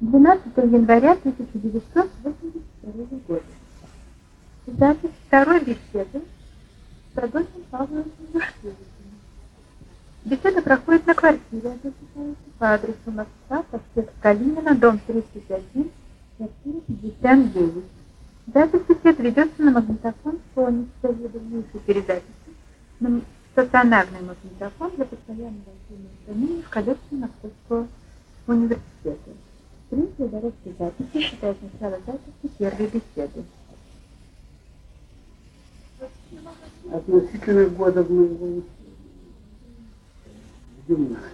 [0.00, 3.42] 12 января 1982 года.
[4.66, 6.22] Запись второй беседы
[7.14, 8.76] с Адольфом Павловичем Юшкевичем.
[10.24, 11.76] Беседа проходит на квартире
[12.58, 15.90] по адресу Москва, проспект Калинина, дом 31,
[16.38, 17.84] квартира 59.
[18.54, 22.54] Запись бесед ведется на магнитофон Sony с заведомейшей передатчиком,
[23.00, 23.20] на
[23.52, 25.76] стационарный магнитофон для постоянного
[26.24, 27.86] хранения в коллекции Московского
[28.46, 29.32] университета.
[29.90, 33.44] Принятие дорожки записи считает начало записи первой беседы.
[36.92, 38.62] Относительно года моего
[40.86, 41.24] гимназии.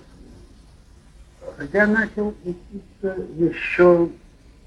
[1.70, 4.08] Я начал учиться еще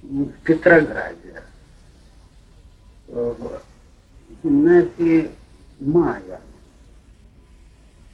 [0.04, 1.42] в Петрограде,
[3.08, 3.62] в
[4.44, 5.32] гимназии
[5.80, 6.42] Мая.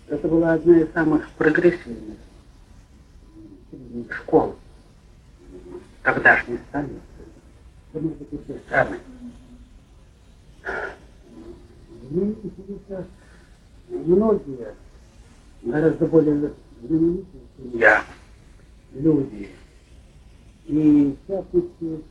[0.07, 2.17] Это была одна из самых прогрессивных
[4.09, 4.55] школ
[6.05, 7.01] тогдашней столицы.
[7.91, 8.99] Это может быть и страны.
[12.03, 13.07] В ней учились
[13.89, 14.75] многие,
[15.63, 18.03] гораздо более знаменитые, чем я,
[18.93, 19.49] люди.
[20.65, 22.03] И, в частности,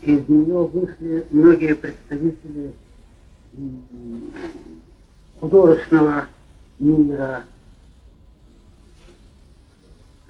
[0.00, 2.72] из нее вышли многие представители
[5.40, 6.26] художественного
[6.78, 7.44] мира.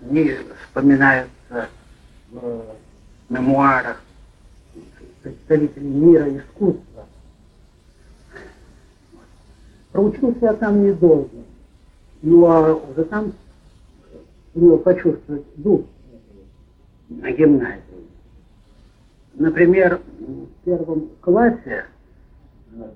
[0.00, 1.68] Они вспоминаются
[2.30, 2.64] в
[3.32, 4.02] мемуарах
[5.22, 7.06] представителей мира искусства.
[9.92, 11.30] Проучился я там недолго,
[12.22, 13.32] ну а уже там
[14.54, 15.82] него почувствовать дух
[17.08, 17.80] на гимназии.
[19.34, 21.86] Например, в первом классе
[22.74, 22.90] э,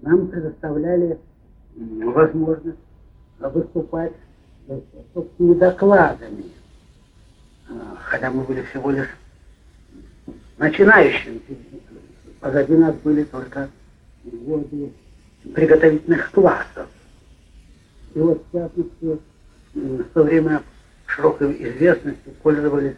[0.00, 1.18] нам предоставляли
[1.76, 2.78] возможность
[3.38, 4.12] выступать
[5.14, 6.59] собственными докладами, э,
[8.02, 9.08] хотя мы были всего лишь
[10.58, 11.40] начинающими.
[12.40, 13.68] Позади нас были только
[14.24, 14.92] годы
[15.54, 16.88] приготовительных классов.
[18.14, 19.18] И вот, в частности,
[19.74, 20.62] в то время
[21.06, 22.96] широкой известностью пользовались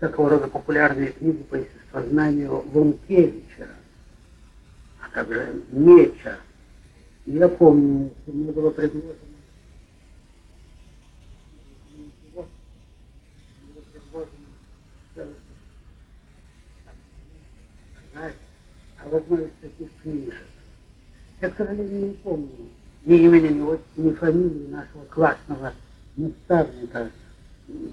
[0.00, 3.68] такого рода популярные книги по естествознанию Лункевича,
[5.00, 6.36] а также Меча.
[7.26, 9.14] Я помню, что мне было предложено
[19.04, 20.34] а в одной из таких книжек.
[21.40, 22.48] Я, к сожалению, не помню
[23.04, 25.72] ни имени, ни, ни фамилии нашего классного
[26.16, 27.10] наставника,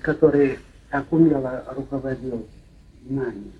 [0.01, 2.47] который так умело руководил
[3.03, 3.51] нами.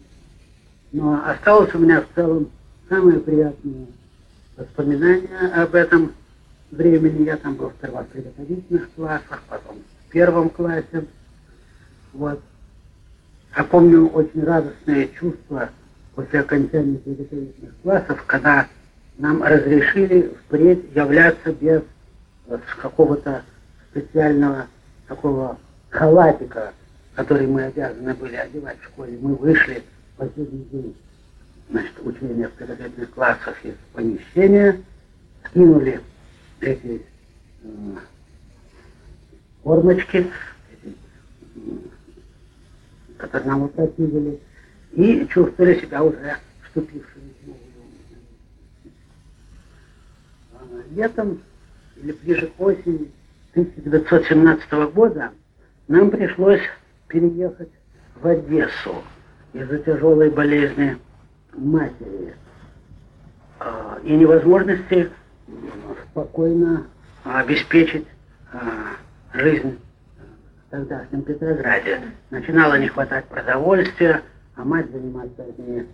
[0.92, 2.50] Но осталось у меня в целом
[2.90, 3.88] самое приятное
[4.56, 6.14] воспоминание об этом
[6.72, 7.24] времени.
[7.26, 11.06] Я там был сперва в приготовительных классах, потом в первом классе.
[12.14, 12.42] Вот.
[13.54, 15.70] А помню очень радостное чувство
[16.16, 18.68] после окончания приготовительных классов, когда
[19.18, 21.82] нам разрешили впредь являться без
[22.82, 23.44] какого-то
[23.92, 24.68] специального
[25.08, 25.58] такого
[25.90, 26.74] халатика,
[27.16, 29.18] который мы обязаны были одевать в школе.
[29.22, 29.84] Мы вышли
[30.16, 30.96] в последний день
[31.70, 34.82] значит, учения в подготовительных классах из помещения,
[35.46, 36.02] скинули
[36.60, 37.02] эти
[37.64, 37.68] э,
[39.64, 40.28] формочки,
[43.18, 44.40] которые нам упротивили,
[44.94, 47.47] и чувствовали себя уже вступившими в
[50.59, 51.41] новую Летом
[51.97, 53.12] или ближе к осени
[53.53, 55.31] 1917 года
[55.88, 56.62] нам пришлось
[57.07, 57.69] переехать
[58.22, 58.96] в Одессу
[59.53, 60.97] из-за тяжелой болезни
[61.53, 62.35] матери
[63.59, 65.09] а, и невозможности
[66.12, 66.88] спокойно
[67.23, 68.08] обеспечить
[68.53, 68.96] а,
[69.34, 69.79] жизнь
[70.68, 72.02] в тогдашнем Петрограде.
[72.29, 74.22] Начинало не хватать продовольствия,
[74.56, 75.88] а мать заниматься одними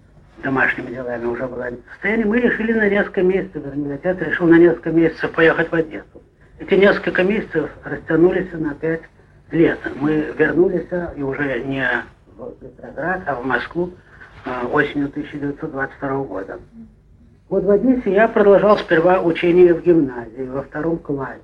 [0.43, 2.23] домашними делами уже была не в состоянии.
[2.23, 6.21] Мы решили на несколько месяцев, вернее, отец решил на несколько месяцев поехать в Одессу.
[6.59, 9.01] Эти несколько месяцев растянулись на пять
[9.51, 9.79] лет.
[9.99, 11.87] Мы вернулись, и уже не
[12.35, 13.93] в Петроград, а в Москву
[14.45, 16.59] э, осенью 1922 года.
[17.49, 21.41] Вот в Одессе я продолжал сперва учение в гимназии, во втором классе.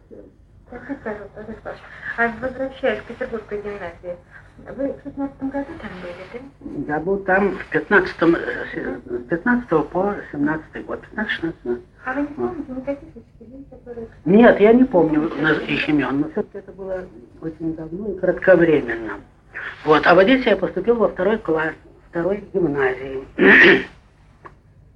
[0.68, 1.76] Скажите, пожалуйста,
[2.18, 4.18] а возвращаясь к Петербургской гимназии,
[4.58, 6.94] вы в 15 году там были, да?
[6.94, 11.82] Я был там в 15 с 15 по 17 год, 15-16.
[12.06, 14.08] А вы не помните никаких учителей, которые...
[14.26, 15.28] Нет, я не помню
[15.68, 17.06] их имен, но все-таки это было
[17.42, 19.22] очень давно и кратковременно.
[19.86, 21.74] Вот, а в Одессе я поступил во второй класс,
[22.10, 23.24] второй гимназии.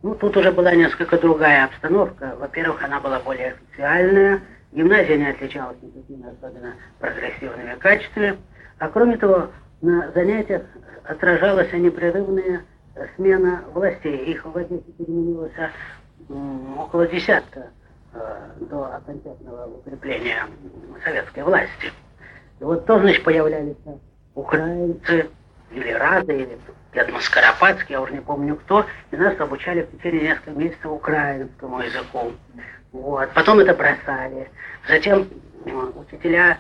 [0.04, 2.36] ну, тут уже была несколько другая обстановка.
[2.40, 8.38] Во-первых, она была более официальная, гимназия не отличалась никакими особенно прогрессивными качествами.
[8.80, 9.50] А кроме того,
[9.82, 10.64] на занятиях
[11.04, 12.62] отражалась непрерывная
[13.16, 14.18] смена властей.
[14.26, 15.52] Их в Одессе переменилось
[16.78, 17.68] около десятка
[18.14, 20.46] э, до окончательного укрепления
[21.04, 21.92] советской власти.
[22.60, 23.78] И вот тоже, значит, появлялись
[24.36, 25.30] украинцы,
[25.72, 26.58] или Рада, или
[26.94, 31.82] Гетман Скоропадский, я уже не помню кто, и нас обучали в течение нескольких месяцев украинскому
[31.82, 32.32] языку.
[32.92, 33.30] Вот.
[33.34, 34.50] Потом это бросали.
[34.88, 35.28] Затем
[35.96, 36.58] учителя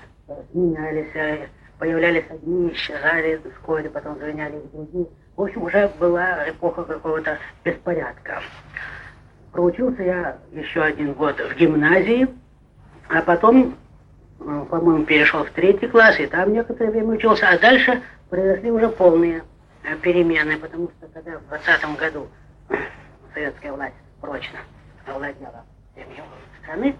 [0.53, 1.47] менялись, э,
[1.79, 5.07] появлялись одни, исчезали вскоре, потом заменялись другие.
[5.35, 8.41] В общем, уже была эпоха какого-то беспорядка.
[9.51, 12.27] Проучился я еще один год в гимназии,
[13.09, 13.77] а потом,
[14.39, 18.89] э, по-моему, перешел в третий класс, и там некоторое время учился, а дальше произошли уже
[18.89, 19.43] полные
[19.83, 22.27] э, перемены, потому что когда в 20 году
[23.33, 24.59] советская власть прочно
[25.05, 25.63] овладела
[25.93, 26.21] всеми
[26.61, 26.95] страны,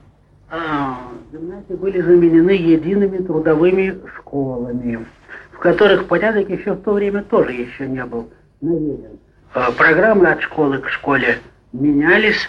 [0.49, 5.05] а, гимназии были заменены едиными трудовыми школами,
[5.51, 8.29] в которых порядок еще в то время тоже еще не был
[8.61, 9.19] наведен.
[9.53, 11.39] А, программы от школы к школе
[11.73, 12.47] менялись,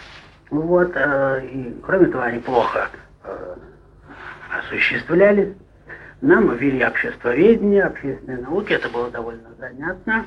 [0.50, 2.88] вот, а, и кроме того, они плохо
[4.58, 5.54] осуществлялись.
[6.20, 10.26] Нам ввели обществоведение, общественные науки, это было довольно занятно,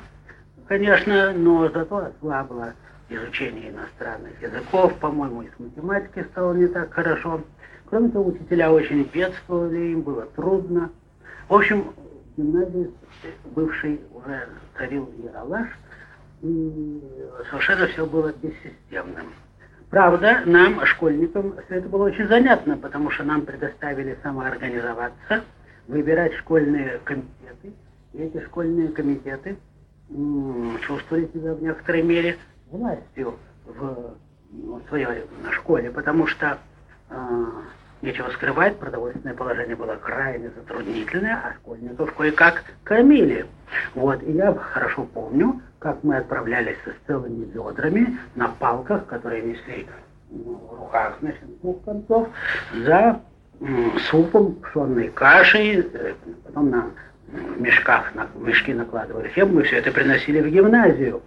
[0.66, 2.72] конечно, но зато ослабло
[3.10, 7.42] изучение иностранных языков, по-моему, и с математикой стало не так хорошо.
[7.92, 10.90] Кроме того, учителя очень бедствовали, им было трудно.
[11.46, 12.90] В общем, в гимназии
[13.54, 14.48] бывший уже
[14.78, 15.68] царил Яралаш,
[16.40, 17.02] и
[17.50, 19.26] совершенно все было бессистемным.
[19.90, 25.44] Правда, нам, школьникам, все это было очень занятно, потому что нам предоставили самоорганизоваться,
[25.86, 27.74] выбирать школьные комитеты.
[28.14, 29.58] И эти школьные комитеты
[30.86, 32.38] чувствовали себя в некоторой мере
[32.70, 33.34] властью
[33.66, 34.14] в,
[34.50, 36.56] в своей школе, потому что
[37.10, 37.44] э,
[38.02, 43.46] Нечего скрывать, продовольственное положение было крайне затруднительное, а школьников кое-как кормили.
[43.94, 49.86] Вот, и я хорошо помню, как мы отправлялись с целыми ведрами на палках, которые несли
[50.30, 52.28] в руках, значит, двух концов,
[52.74, 53.20] за
[54.10, 56.14] супом, пшенной кашей, э,
[56.44, 56.86] потом на
[57.56, 61.22] мешках, на мешки накладывали хлеб, мы все это приносили в гимназию.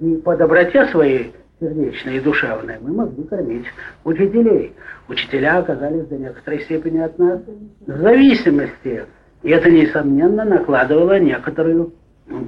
[0.00, 3.66] И по доброте своей сердечной и душевной, мы могли кормить
[4.04, 4.74] учителей.
[5.08, 7.40] Учителя оказались до некоторой степени от нас
[7.86, 9.04] в зависимости.
[9.42, 11.94] И это, несомненно, накладывало некоторую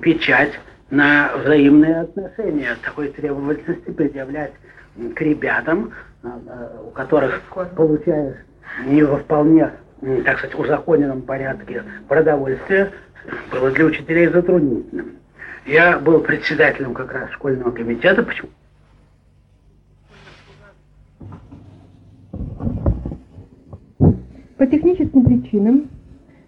[0.03, 0.53] печать
[0.91, 2.77] на взаимные отношения.
[2.85, 4.53] Такой требовательности предъявлять
[5.15, 5.93] к ребятам,
[6.23, 7.41] а, а, у которых
[7.77, 8.37] получаешь
[8.87, 9.73] не во вполне,
[10.25, 12.91] так сказать, узаконенном порядке продовольствие,
[13.53, 15.13] было для учителей затруднительным.
[15.67, 18.51] Я был председателем как раз школьного комитета, почему
[24.61, 25.89] По техническим причинам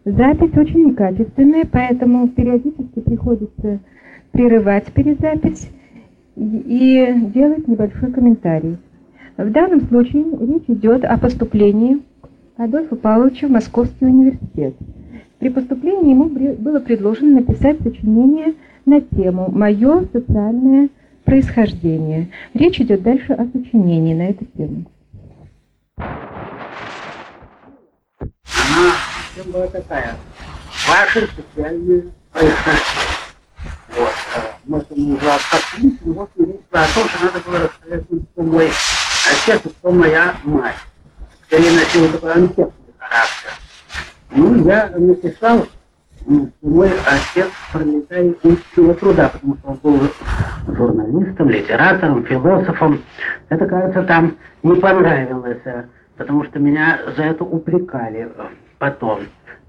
[0.05, 3.79] запись очень некачественная, поэтому периодически приходится
[4.33, 5.71] прерывать перезапись
[6.37, 8.77] и делать небольшой комментарий.
[9.39, 12.03] В данном случае речь идет о поступлении
[12.59, 14.75] Адольфа Павловича в Московский университет.
[15.39, 16.29] При поступлении ему
[16.59, 18.53] было предложено написать сочинение
[18.85, 20.91] на тему «Мое социальное
[21.25, 22.29] происхождение».
[22.53, 24.85] Речь идет дальше о сочинении на эту тему.
[28.73, 28.93] Она
[29.33, 30.15] всем была такая.
[30.89, 33.23] Ваши социальные происхождения.
[33.97, 34.13] Вот.
[34.65, 38.71] Мы там уже откатились, и вот речь о том, что надо было рассказать, кто мой
[39.31, 40.77] отец и кто моя мать.
[41.47, 43.51] Скорее носил такой анкетный характер.
[44.31, 50.09] Ну, я написал, что мой отец пролетарий умственного труда, потому что он был
[50.69, 53.03] журналистом, литератором, философом.
[53.51, 55.61] Это, кажется, там не понравилось
[56.17, 58.31] потому что меня за это упрекали
[58.83, 59.21] потом.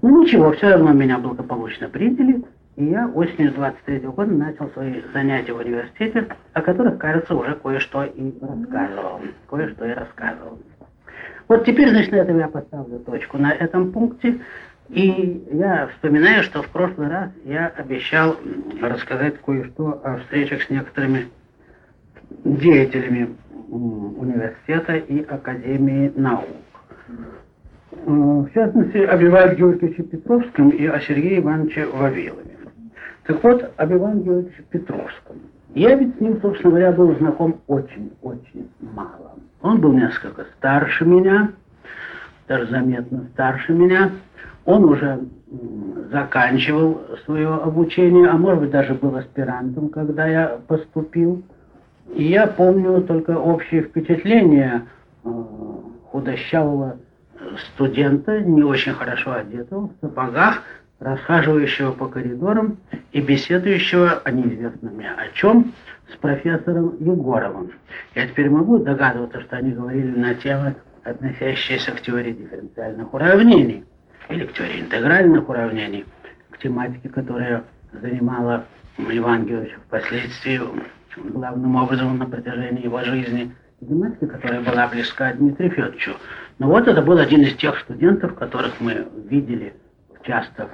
[0.02, 2.42] Ну ничего, все равно меня благополучно приняли,
[2.74, 7.54] и я осенью 23 -го года начал свои занятия в университете, о которых, кажется, уже
[7.54, 9.20] кое-что и рассказывал.
[9.48, 10.58] Кое-что и рассказывал.
[11.46, 14.40] Вот теперь, значит, на этом я поставлю точку на этом пункте.
[14.88, 18.34] И я вспоминаю, что в прошлый раз я обещал
[18.82, 21.28] рассказать кое-что о встречах с некоторыми
[22.44, 23.36] деятелями
[23.70, 26.48] университета и Академии наук.
[28.06, 32.56] Э, в частности, об Иване Георгиевиче Петровском и о Сергее Ивановиче Вавилове.
[33.26, 35.36] Так вот, об Иване Георгиевиче Петровском.
[35.74, 39.32] Я ведь с ним, собственно говоря, был знаком очень-очень мало.
[39.62, 41.52] Он был несколько старше меня,
[42.46, 44.10] даже заметно старше меня.
[44.66, 45.20] Он уже
[46.10, 51.42] заканчивал свое обучение, а может быть даже был аспирантом, когда я поступил.
[52.14, 54.82] И я помню только общее впечатление
[55.24, 55.28] э,
[56.10, 56.98] худощавого
[57.72, 60.62] студента, не очень хорошо одетого, в сапогах,
[61.00, 62.78] расхаживающего по коридорам
[63.12, 65.10] и беседующего о неизвестном мне.
[65.10, 65.72] О чем?
[66.12, 67.72] С профессором Егоровым.
[68.14, 73.84] Я теперь могу догадываться, что они говорили на темы, относящиеся к теории дифференциальных уравнений
[74.28, 76.04] или к теории интегральных уравнений,
[76.50, 78.64] к тематике, которая занимала
[78.98, 80.60] Иван Георгиевич впоследствии
[81.16, 86.12] главным образом на протяжении его жизни, тематика, которая была близка Дмитрию Федоровичу.
[86.58, 89.74] Но вот это был один из тех студентов, которых мы видели
[90.24, 90.68] часто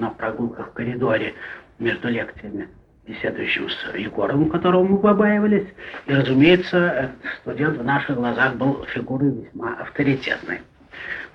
[0.00, 1.34] на прогулках в коридоре
[1.78, 2.68] между лекциями,
[3.06, 5.66] беседующим с Егоровым, которого мы побаивались.
[6.06, 10.60] И, разумеется, студент в наших глазах был фигурой весьма авторитетной.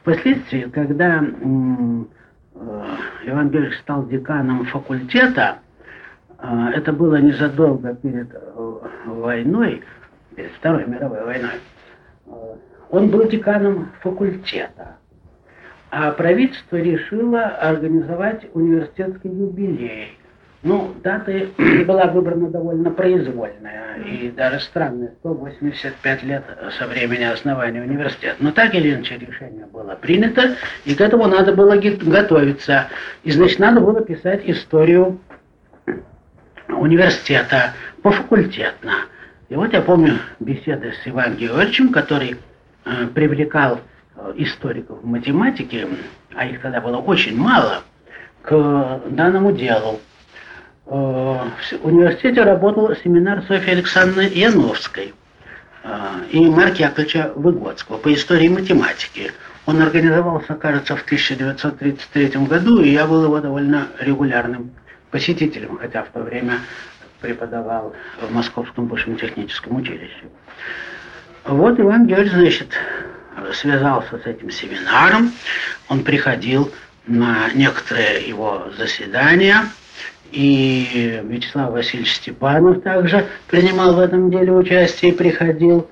[0.01, 1.25] Впоследствии, когда э,
[3.25, 5.59] Иван Георгиевич стал деканом факультета,
[6.39, 9.83] э, это было незадолго перед э, войной,
[10.37, 11.59] перед Второй мировой войной,
[12.89, 14.97] он был деканом факультета.
[15.89, 20.17] А правительство решило организовать университетский юбилей.
[20.63, 21.47] Ну, дата
[21.87, 26.43] была выбрана довольно произвольная и даже странная, 185 лет
[26.77, 28.35] со времени основания университета.
[28.39, 32.87] Но так или иначе решение было принято, и к этому надо было готовиться.
[33.23, 35.19] И, значит, надо было писать историю
[36.67, 38.93] университета пофакультетно.
[39.49, 42.37] И вот я помню беседы с Иваном Георгиевичем, который
[42.85, 43.79] э, привлекал
[44.17, 45.87] Э, историков математики,
[46.33, 47.83] а их тогда было очень мало,
[48.41, 49.99] к данному делу.
[50.87, 55.13] Э, в университете работал семинар Софьи Александровны Яновской
[55.83, 55.89] э,
[56.31, 59.31] и Марка Яковлевича Выгодского по истории математики.
[59.67, 64.71] Он организовался, кажется, в 1933 году, и я был его довольно регулярным
[65.11, 66.61] посетителем, хотя в то время
[67.21, 70.25] преподавал в Московском высшем техническом училище.
[71.45, 72.69] Вот Иван Георгиевич, значит,
[73.53, 75.31] связался с этим семинаром,
[75.89, 76.71] он приходил
[77.05, 79.63] на некоторые его заседания,
[80.31, 85.89] и Вячеслав Васильевич Степанов также принимал в этом деле участие и приходил.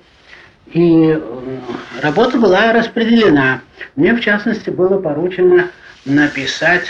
[0.68, 1.60] И э,
[2.02, 3.62] работа была распределена.
[3.96, 5.70] Мне, в частности, было поручено
[6.04, 6.88] написать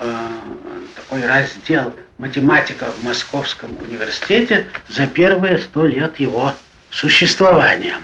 [0.00, 0.12] э,
[0.96, 6.52] такой раздел математика в Московском университете за первые сто лет его
[6.88, 7.96] существования.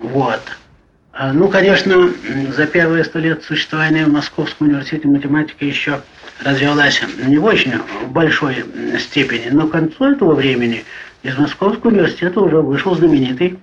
[0.00, 0.40] Вот.
[1.12, 2.10] А, ну, конечно,
[2.56, 6.00] за первые сто лет существования в Московском университете математика еще
[6.42, 7.74] развивалась не в очень
[8.08, 8.64] большой
[8.98, 10.84] степени, но к концу этого времени
[11.22, 13.60] из Московского университета уже вышел знаменитый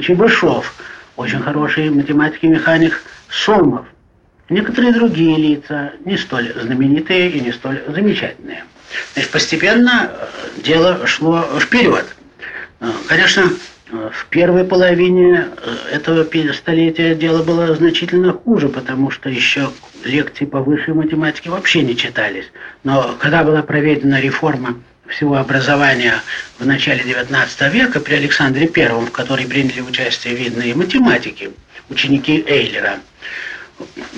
[0.00, 0.74] Чебышев,
[1.16, 3.84] очень хороший математик и механик Сомов.
[4.48, 8.62] Некоторые другие лица, не столь знаменитые и не столь замечательные.
[9.12, 12.06] Значит, постепенно э, дело шло вперед.
[12.80, 13.50] Э, конечно,
[13.90, 19.70] в первой половине э, этого столетия дело было значительно хуже, потому что еще
[20.04, 22.46] лекции по высшей математике вообще не читались.
[22.84, 26.14] Но когда была проведена реформа всего образования
[26.58, 31.50] в начале XIX века при Александре I, в которой приняли участие видные математики,
[31.88, 32.98] ученики Эйлера,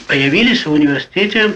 [0.09, 1.55] появились в университете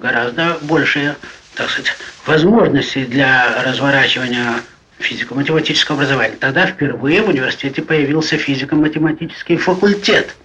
[0.00, 1.16] гораздо большие
[1.58, 1.92] так сказать,
[2.24, 4.60] возможности для разворачивания
[4.98, 6.36] физико-математического образования.
[6.38, 10.36] Тогда впервые в университете появился физико-математический факультет.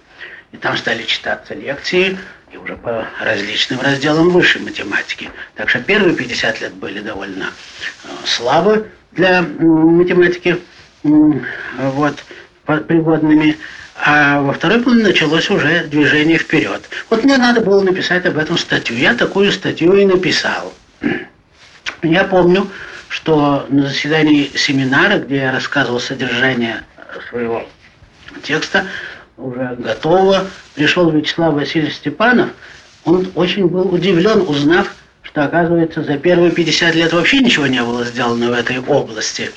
[0.50, 2.18] И там стали читаться лекции
[2.52, 5.30] и уже по различным разделам высшей математики.
[5.54, 10.58] Так что первые 50 лет были довольно э, слабы для математики,
[11.04, 12.24] вот,
[12.64, 13.56] пригодными.
[14.04, 16.82] А во второй половине началось уже движение вперед.
[17.10, 18.96] Вот мне надо было написать об этом статью.
[18.96, 20.72] Я такую статью и написал.
[22.02, 22.68] Я помню,
[23.08, 26.82] что на заседании семинара, где я рассказывал содержание
[27.30, 27.66] своего
[28.42, 28.86] текста,
[29.36, 32.50] уже готового, пришел Вячеслав Васильевич Степанов.
[33.04, 38.04] Он очень был удивлен, узнав, что, оказывается, за первые 50 лет вообще ничего не было
[38.04, 39.50] сделано в этой области.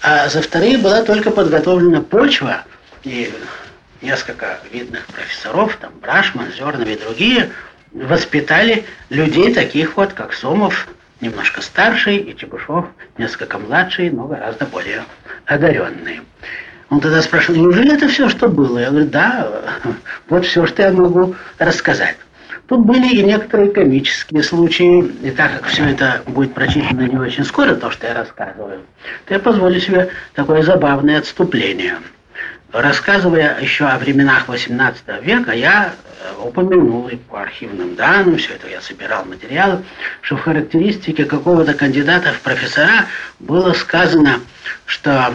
[0.00, 2.64] А за вторые была только подготовлена почва,
[3.04, 3.32] и
[4.00, 7.50] несколько видных профессоров, там Брашман, Зернов и другие,
[7.92, 10.88] воспитали людей таких вот, как Сомов,
[11.20, 15.04] немножко старший, и Чебушев несколько младший, но гораздо более
[15.46, 16.20] одаренный.
[16.90, 18.78] Он тогда спрашивал, неужели это все, что было?
[18.78, 19.48] Я говорю, да,
[20.28, 22.16] вот все, что я могу рассказать.
[22.66, 27.44] Тут были и некоторые комические случаи, и так как все это будет прочитано не очень
[27.44, 28.82] скоро, то, что я рассказываю,
[29.26, 31.96] то я позволю себе такое забавное отступление–
[32.72, 38.68] рассказывая еще о временах XVIII века, я э, упомянул и по архивным данным, все это
[38.68, 39.84] я собирал материалы,
[40.20, 43.06] что в характеристике какого-то кандидата в профессора
[43.38, 44.40] было сказано,
[44.86, 45.34] что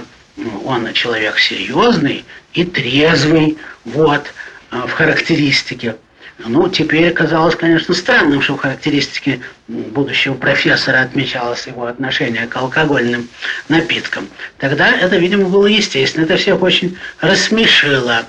[0.65, 4.25] он человек серьезный и трезвый, вот,
[4.71, 5.95] э, в характеристике.
[6.39, 13.29] Ну, теперь казалось, конечно, странным, что в характеристике будущего профессора отмечалось его отношение к алкогольным
[13.69, 14.27] напиткам.
[14.57, 16.23] Тогда это, видимо, было естественно.
[16.23, 18.23] Это всех очень рассмешило.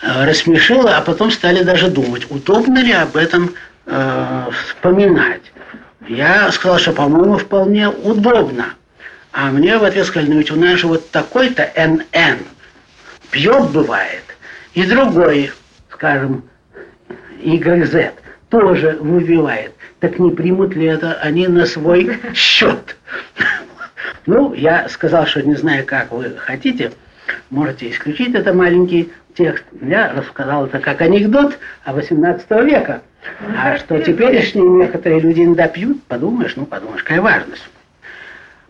[0.00, 3.54] Э, рассмешило, а потом стали даже думать, удобно ли об этом
[3.86, 5.42] э, вспоминать.
[6.08, 8.74] Я сказал, что, по-моему, вполне удобно.
[9.32, 12.38] А мне в ответ сказали, ну ведь у нас же вот такой-то НН
[13.30, 14.24] пьет бывает,
[14.74, 15.52] и другой,
[15.92, 16.44] скажем,
[17.42, 18.12] YZ
[18.50, 19.72] тоже выбивает.
[20.00, 22.96] Так не примут ли это они на свой счет?
[24.26, 26.92] Ну, я сказал, что не знаю, как вы хотите,
[27.48, 29.64] можете исключить это маленький текст.
[29.80, 33.02] Я рассказал это как анекдот о 18 века.
[33.56, 37.62] А что теперешние некоторые люди иногда пьют, подумаешь, ну подумаешь, какая важность.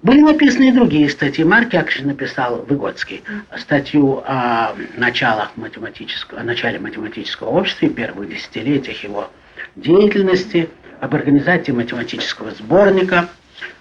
[0.02, 1.44] Были написаны и другие статьи.
[1.44, 3.24] Марк Яковлевич написал, Выгодский,
[3.58, 9.28] статью о началах математического, о начале математического общества и первых десятилетиях его
[9.74, 13.28] деятельности, об организации математического сборника.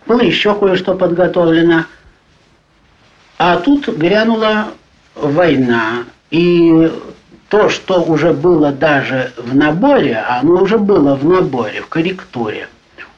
[0.08, 1.86] Было еще кое-что подготовлено.
[3.38, 4.70] А тут грянула
[5.14, 6.92] война, и
[7.50, 12.68] то, что уже было даже в наборе, оно уже было в наборе, в корректуре,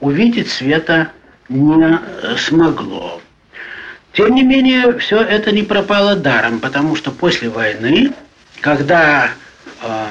[0.01, 1.11] увидеть света
[1.49, 1.99] не
[2.37, 3.21] смогло.
[4.13, 8.11] Тем не менее, все это не пропало даром, потому что после войны,
[8.61, 9.31] когда
[9.81, 10.05] э,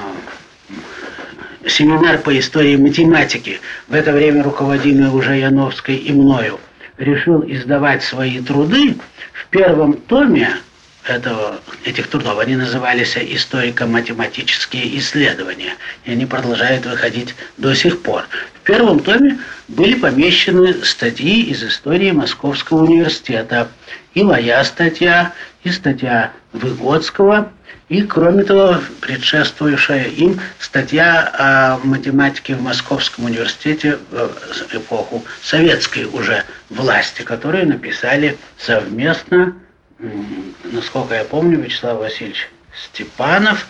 [1.67, 6.61] семинар по истории математики, в это время руководимый уже Яновской и мною,
[6.97, 8.97] решил издавать свои труды,
[9.33, 10.57] в первом томе
[11.05, 12.39] этого, этих трудов.
[12.39, 15.75] Они назывались историко-математические исследования.
[16.05, 18.25] И они продолжают выходить до сих пор.
[18.69, 23.69] Первом томе были помещены статьи из истории Московского университета.
[24.13, 25.33] И моя статья,
[25.65, 27.51] и статья Выгодского,
[27.89, 36.45] и, кроме того, предшествующая им статья о математике в Московском университете в эпоху советской уже
[36.69, 39.57] власти, которые написали совместно
[40.65, 42.51] насколько я помню, Вячеслав Васильевич
[42.85, 43.67] Степанов,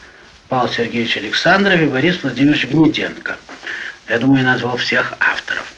[0.48, 3.36] Павел Сергеевич Александров и Борис Владимирович Гнеденко.
[4.08, 5.72] Я думаю, назвал всех авторов.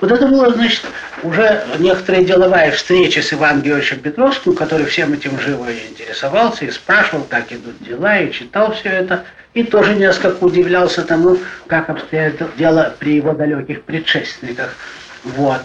[0.00, 0.82] Вот это было, значит,
[1.22, 7.24] уже некоторая деловая встреча с Иваном Георгиевичем Петровским, который всем этим живо интересовался и спрашивал,
[7.24, 9.24] как идут дела, и читал все это,
[9.54, 14.74] и тоже несколько удивлялся тому, как обстоят дело при его далеких предшественниках.
[15.24, 15.62] Вот.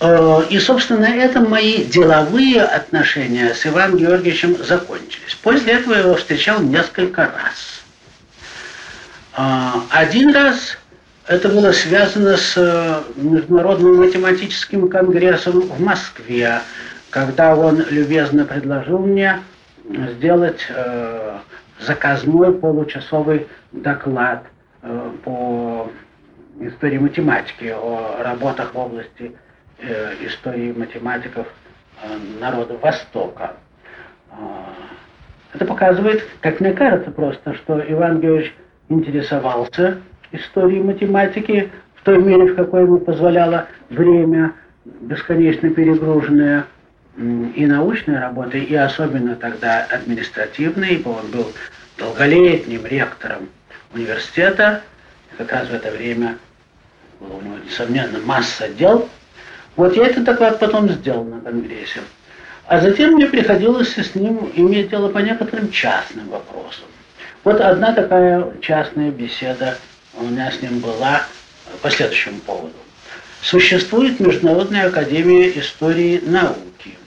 [0.00, 5.36] Э, и, собственно, на этом мои деловые отношения с Иваном Георгиевичем закончились.
[5.40, 7.79] После этого я его встречал несколько раз.
[9.40, 10.76] Э, один раз
[11.26, 16.60] это было связано с э, Международным математическим конгрессом в Москве,
[17.10, 19.40] когда он любезно предложил мне
[20.12, 20.60] сделать
[21.80, 24.44] заказной получасовый доклад
[25.24, 25.90] по
[26.60, 29.32] истории математики о работах в области
[29.78, 31.46] э, истории математиков
[32.02, 33.54] э, народов Востока.
[34.30, 34.34] Э,
[35.54, 38.54] это показывает, как мне кажется просто, что Иван Георгиевич
[38.90, 39.98] интересовался
[40.32, 44.52] историей математики в той мере, в какой ему позволяло время,
[44.84, 46.66] бесконечно перегруженное
[47.16, 51.52] и научной работой, и особенно тогда административной, ибо он был
[51.98, 53.48] долголетним ректором
[53.94, 54.82] университета,
[55.36, 56.36] как раз в это время
[57.18, 59.08] было у него, несомненно, масса дел,
[59.76, 62.00] вот я этот доклад потом сделал на Конгрессе.
[62.66, 66.86] А затем мне приходилось с ним иметь дело по некоторым частным вопросам.
[67.42, 69.78] Вот одна такая частная беседа
[70.14, 71.22] у меня с ним была
[71.80, 72.74] по следующему поводу.
[73.40, 76.98] Существует Международная академия истории науки.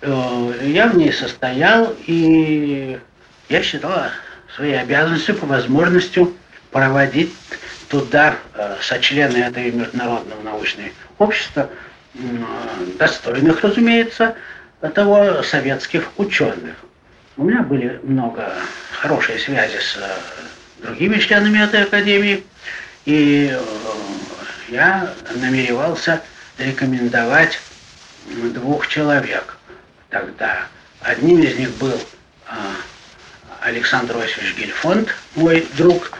[0.00, 2.98] Э, я в ней состоял, и
[3.50, 4.04] я считал
[4.56, 6.26] своей обязанностью по возможности
[6.70, 7.34] проводить
[7.90, 11.68] туда э, сочлены этой международного научной общества,
[12.98, 14.34] достойных, разумеется,
[14.94, 16.76] того советских ученых.
[17.36, 18.52] У меня были много
[19.00, 22.44] хорошей связи с э, другими членами этой академии,
[23.06, 23.60] и э,
[24.68, 26.20] я намеревался
[26.58, 27.58] рекомендовать
[28.26, 29.56] двух человек
[30.10, 30.66] тогда.
[31.00, 31.98] Одним из них был
[32.48, 32.52] э,
[33.62, 36.12] Александр Осипович Гельфонд, мой друг,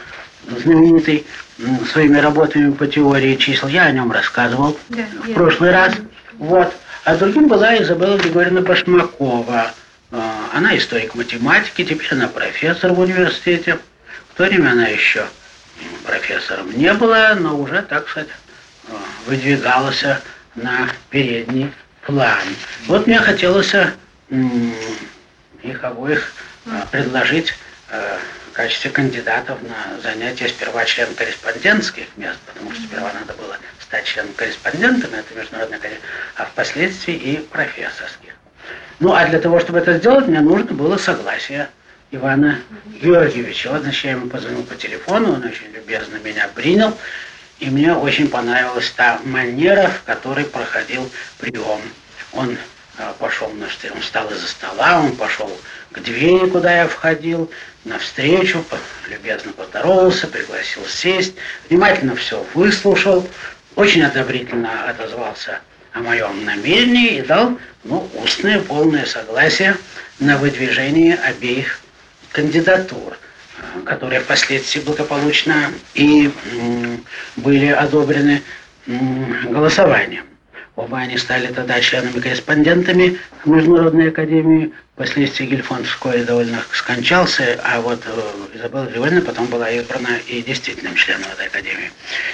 [0.47, 1.27] знаменитый
[1.91, 3.67] своими работами по теории чисел.
[3.67, 5.77] Я о нем рассказывал да, в прошлый я.
[5.77, 5.93] раз.
[6.39, 6.73] Вот.
[7.05, 9.71] А другим была Изабелла Григорьевна Башмакова.
[10.15, 13.79] А, она историк математики, теперь она профессор в университете.
[14.29, 15.25] В то время она еще
[16.05, 18.29] профессором не была, но уже, так сказать,
[18.89, 18.93] а,
[19.25, 20.03] выдвигалась
[20.53, 21.73] на передний
[22.05, 22.43] план.
[22.85, 23.73] Вот мне хотелось
[25.63, 26.31] их обоих
[26.67, 27.55] а, предложить
[27.89, 34.05] в качестве кандидатов на занятия сперва член корреспондентских мест, потому что сперва надо было стать
[34.05, 35.79] членом корреспондентом, это международная
[36.35, 38.32] а впоследствии и профессорских.
[38.99, 41.69] Ну, а для того, чтобы это сделать, мне нужно было согласие
[42.11, 42.59] Ивана
[43.01, 43.71] Георгиевича.
[43.71, 46.95] Вот, значит, я ему позвонил по телефону, он очень любезно меня принял,
[47.59, 51.81] и мне очень понравилась та манера, в которой проходил прием.
[52.33, 52.57] Он
[52.97, 55.51] а, пошел, значит, он встал из-за стола, он пошел
[55.91, 57.49] к двери, куда я входил,
[57.85, 58.63] навстречу,
[59.07, 61.33] любезно поздоровался, пригласил сесть,
[61.69, 63.27] внимательно все выслушал,
[63.75, 65.59] очень одобрительно отозвался
[65.93, 69.75] о моем намерении и дал ну, устное полное согласие
[70.19, 71.79] на выдвижение обеих
[72.31, 73.17] кандидатур,
[73.57, 76.31] э, которые впоследствии благополучно и
[77.37, 78.41] были одобрены
[78.85, 80.25] голосованием.
[80.75, 84.73] Оба они стали тогда членами-корреспондентами Международной академии.
[84.95, 90.95] Впоследствии Гельфон вскоре довольно скончался, а вот э, Изабелла Григорьевна потом была избрана и действительным
[90.95, 91.91] членом этой академии.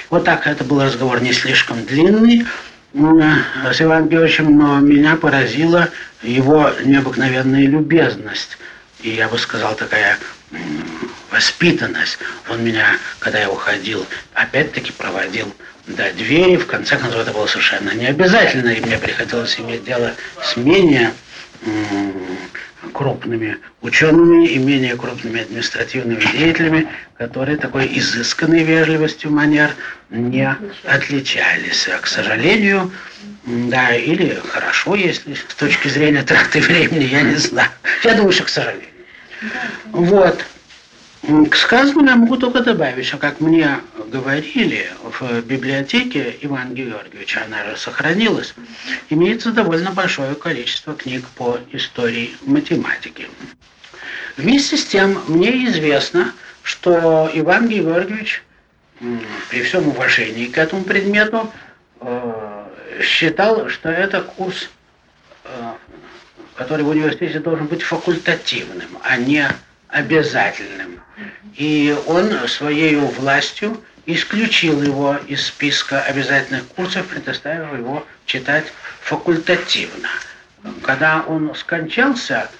[0.08, 2.46] Вот так это был разговор не слишком длинный
[2.92, 5.88] с Иваном Георгиевичем, меня поразила
[6.22, 8.58] его необыкновенная любезность.
[9.02, 10.18] И я бы сказал, такая
[11.30, 12.18] воспитанность.
[12.48, 15.54] Он меня, когда я уходил, опять-таки проводил
[15.86, 16.56] до двери.
[16.56, 21.12] В конце концов, это было совершенно не обязательно, и мне приходилось иметь дело с менее
[22.92, 26.88] крупными учеными и менее крупными административными деятелями,
[27.18, 29.70] которые такой изысканной вежливостью манер
[30.08, 31.88] не отличались.
[31.88, 32.90] А, к сожалению,
[33.44, 37.70] да, или хорошо, если с точки зрения траты времени, я не знаю.
[38.04, 38.88] Я думаю, что к сожалению.
[39.92, 40.44] Вот.
[41.30, 47.64] К сказанному я могу только добавить, что, как мне говорили, в библиотеке Ивана Георгиевича, она
[47.64, 48.52] же сохранилась,
[49.10, 53.28] имеется довольно большое количество книг по истории математики.
[54.36, 56.32] Вместе с тем, мне известно,
[56.64, 58.42] что Иван Георгиевич,
[59.50, 61.52] при всем уважении к этому предмету,
[62.00, 62.64] э,
[63.02, 64.68] считал, что это курс,
[65.44, 65.48] э,
[66.56, 69.48] который в университете должен быть факультативным, а не
[69.92, 71.00] обязательным.
[71.56, 78.72] И он своей властью исключил его из списка обязательных курсов, предоставив его читать
[79.02, 80.08] факультативно.
[80.82, 82.50] Когда он скончался,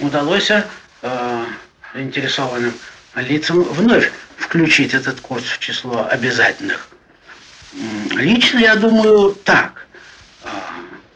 [0.00, 1.44] удалось э,
[1.94, 2.72] заинтересованным
[3.16, 6.88] лицам вновь включить этот курс в число обязательных.
[8.10, 9.86] Лично я думаю так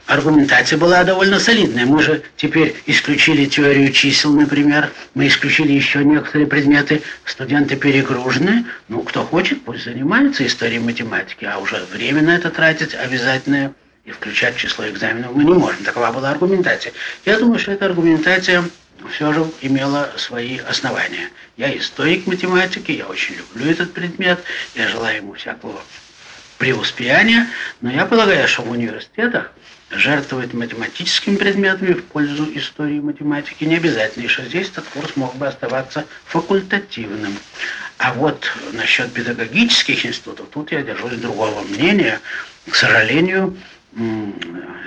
[0.09, 1.87] аргументация была довольно солидная.
[1.87, 4.91] Мы же теперь исключили теорию чисел, например.
[5.15, 7.03] Мы исключили еще некоторые предметы.
[7.25, 8.65] Студенты перегружены.
[8.89, 11.45] Ну, кто хочет, пусть занимается историей математики.
[11.45, 13.75] А уже время на это тратить обязательное
[14.07, 15.85] и включать число экзаменов мы не можем.
[15.85, 16.95] Такова была аргументация.
[17.27, 18.65] Я думаю, что эта аргументация
[19.13, 21.29] все же имела свои основания.
[21.59, 24.41] Я историк математики, я очень люблю этот предмет,
[24.75, 25.81] я желаю ему всякого
[26.57, 27.47] преуспеяния,
[27.81, 29.53] но я полагаю, что в университетах
[29.91, 35.47] жертвовать математическими предметами в пользу истории математики не обязательно, что здесь этот курс мог бы
[35.47, 37.37] оставаться факультативным.
[37.99, 42.21] А вот насчет педагогических институтов, тут я держусь другого мнения.
[42.71, 43.57] К сожалению,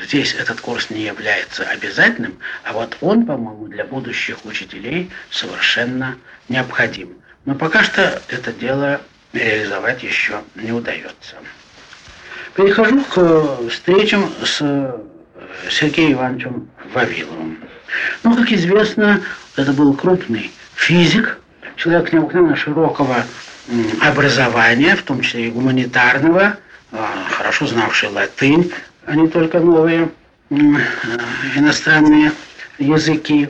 [0.04, 7.16] здесь этот курс не является обязательным, а вот он, по-моему, для будущих учителей совершенно необходим.
[7.46, 9.02] Но пока что это дело
[9.34, 11.38] реализовать еще не удается.
[12.56, 14.98] Перехожу к э, встречам с э,
[15.70, 17.60] Сергеем Ивановичем Вавиловым.
[18.24, 19.22] Ну, как известно,
[19.56, 21.38] это был крупный физик,
[21.78, 23.24] человек необыкновенно широкого
[24.02, 26.58] образования, в том числе и гуманитарного,
[26.92, 28.72] а, хорошо знавший латынь,
[29.06, 30.10] а не только новые
[30.50, 30.56] э,
[31.56, 32.34] иностранные
[32.80, 33.50] языки.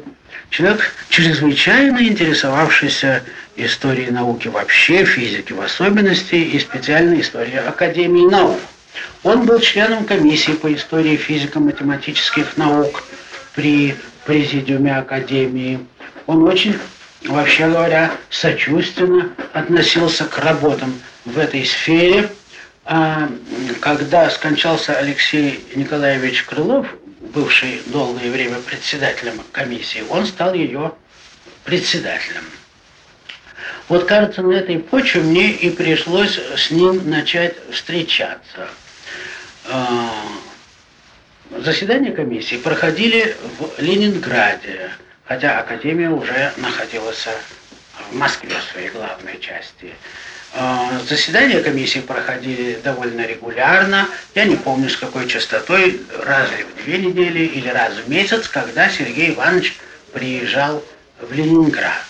[0.51, 3.23] Человек, чрезвычайно интересовавшийся
[3.55, 8.59] историей науки вообще, физики в особенности и специальной историей Академии наук.
[9.23, 13.03] Он был членом комиссии по истории физико-математических наук
[13.53, 15.79] при президиуме Академии.
[16.25, 16.77] Он очень,
[17.25, 22.29] вообще говоря, сочувственно относился к работам в этой сфере.
[22.83, 23.29] А
[23.79, 26.87] когда скончался Алексей Николаевич Крылов,
[27.19, 30.93] бывший долгое время председателем комиссии, он стал ее
[31.63, 32.43] председателем.
[33.87, 38.67] Вот, кажется, на этой почве мне и пришлось с ним начать встречаться–
[41.59, 44.91] заседания комиссии проходили в Ленинграде,
[45.25, 47.27] хотя Академия уже находилась
[48.09, 49.93] в Москве в своей главной части.
[50.53, 54.07] А, заседания комиссии проходили довольно регулярно.
[54.35, 58.89] Я не помню, с какой частотой, раз в две недели или раз в месяц, когда
[58.89, 59.77] Сергей Иванович
[60.13, 60.83] приезжал
[61.21, 62.03] в Ленинград.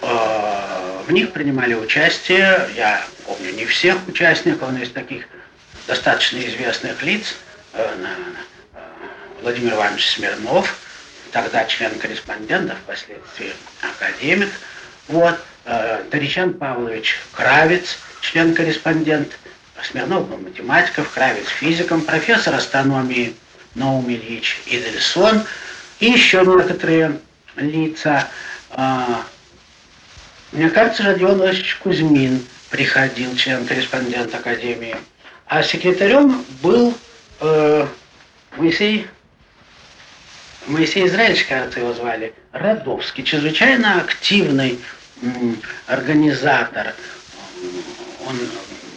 [0.00, 5.24] в них принимали участие, я помню не всех участников, но из таких
[5.90, 7.34] достаточно известных лиц,
[9.42, 10.78] Владимир Иванович Смирнов,
[11.32, 14.50] тогда член-корреспондент, а впоследствии академик,
[15.08, 15.36] вот,
[16.12, 19.32] Таричан Павлович Кравец, член-корреспондент,
[19.82, 23.34] Смирнов был математиком, Кравец физиком, профессор астрономии
[23.74, 25.42] Наум Ильич Идельсон
[25.98, 27.18] и еще некоторые
[27.56, 28.28] лица.
[28.70, 29.24] А,
[30.52, 34.96] мне кажется, Родион Васильевич Кузьмин приходил, член-корреспондент Академии.
[35.50, 36.94] А секретарем был
[37.40, 37.86] э,
[38.56, 39.08] Моисей,
[40.68, 44.78] Моисей Израильевич, кажется, его звали, Радовский, чрезвычайно активный
[45.88, 46.94] организатор.
[48.28, 48.36] Он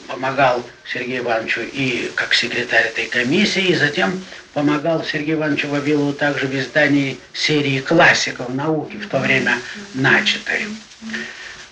[0.07, 6.45] помогал Сергею Ивановичу и как секретарь этой комиссии, и затем помогал Сергею Ивановичу Вавилову также
[6.45, 9.57] в издании серии классиков науки, в то время
[9.95, 10.67] начатой.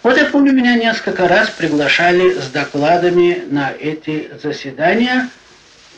[0.03, 5.29] Вот я помню, меня несколько раз приглашали с докладами на эти заседания.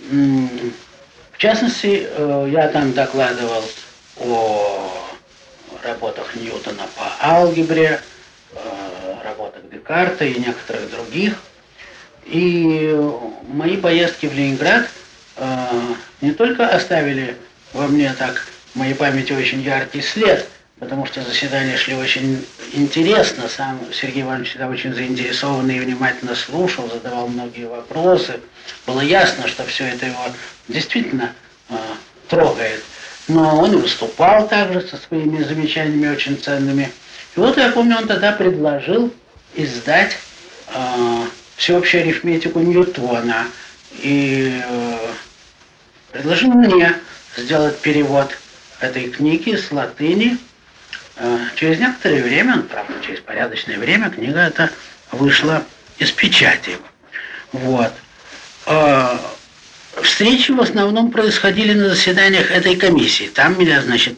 [0.09, 3.63] В частности, э, я там докладывал
[4.17, 4.91] о
[5.83, 8.01] работах Ньютона по алгебре,
[8.53, 8.57] э,
[9.23, 11.35] работах Декарта и некоторых других–
[12.25, 12.95] и
[13.47, 14.87] мои поездки в Ленинград
[15.35, 15.67] э,
[16.21, 17.37] не только оставили
[17.73, 20.47] во мне так в моей памяти очень яркий след,
[20.83, 23.47] потому что заседания шли очень интересно.
[23.47, 28.39] Сам Сергей Иванович всегда очень заинтересованный и внимательно слушал, задавал многие вопросы.
[28.85, 30.25] Было ясно, что все это его
[30.67, 31.33] действительно
[31.69, 31.75] э,
[32.27, 32.83] трогает.
[33.29, 36.91] Но он выступал также со своими замечаниями очень ценными.
[37.35, 39.13] И вот я помню, он тогда предложил
[39.55, 40.17] издать
[40.67, 43.47] э, всеобщую арифметику Ньютона
[44.01, 44.97] и э,
[46.11, 46.93] предложил мне
[47.37, 48.31] сделать перевод
[48.81, 50.37] этой книги с латыни.
[51.17, 54.71] Э, через некоторое время, ну, правда, через порядочное время, книга эта
[55.11, 55.63] вышла
[55.99, 56.77] из печати.
[57.51, 57.91] Вот.
[58.65, 59.17] Э,
[60.01, 63.25] встречи в основном происходили на заседаниях этой комиссии.
[63.25, 64.17] Там меня, значит,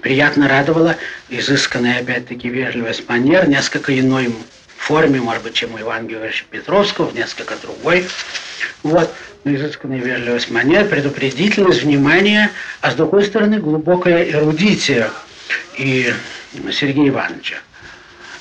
[0.00, 0.96] приятно радовала
[1.28, 4.34] изысканная, опять-таки, вежливость манер, несколько иной
[4.78, 8.06] форме, может быть, чем у Ивана Георгиевича Петровского, в несколько другой.
[8.82, 9.10] Вот,
[9.44, 15.10] но изысканная вежливость манер, предупредительность, внимание, а с другой стороны глубокая эрудиция
[15.78, 16.12] и
[16.72, 17.56] Сергея Ивановича.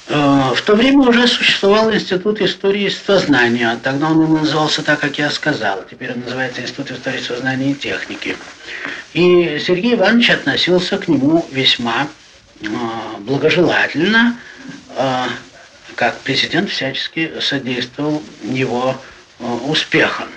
[0.08, 3.80] Э, в то время уже существовал Институт истории сознания.
[3.82, 5.86] Тогда он назывался так, как я сказал.
[5.90, 8.36] Теперь он называется Институт истории сознания и техники.
[9.14, 12.10] И Сергей Иванович относился к нему весьма
[12.62, 12.68] э,
[13.20, 14.38] благожелательно,
[14.98, 15.24] э,
[15.96, 18.98] как президент всячески содействовал его
[19.68, 20.28] успехам.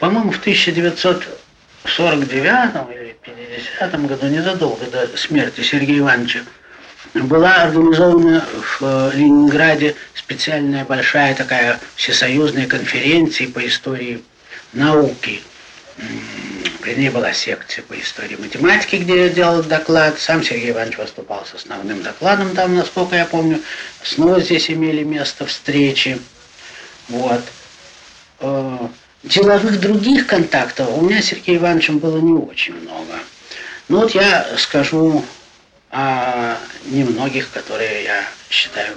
[0.00, 6.40] По-моему, в 1949 или 50 году, незадолго до смерти Сергея Ивановича,
[7.14, 14.22] была организована в э, Ленинграде специальная большая такая всесоюзная конференция по истории
[14.72, 15.42] науки
[16.84, 20.18] вернее, была секция по истории математики, где я делал доклад.
[20.18, 23.60] Сам Сергей Иванович выступал с основным докладом там, насколько я помню.
[24.02, 26.18] Снова здесь имели место встречи.
[27.08, 27.42] Вот.
[29.22, 33.18] Деловых других контактов у меня с Сергеем Ивановичем было не очень много.
[33.88, 35.24] Ну вот я скажу
[35.90, 36.56] о
[36.86, 38.96] немногих, которые я считаю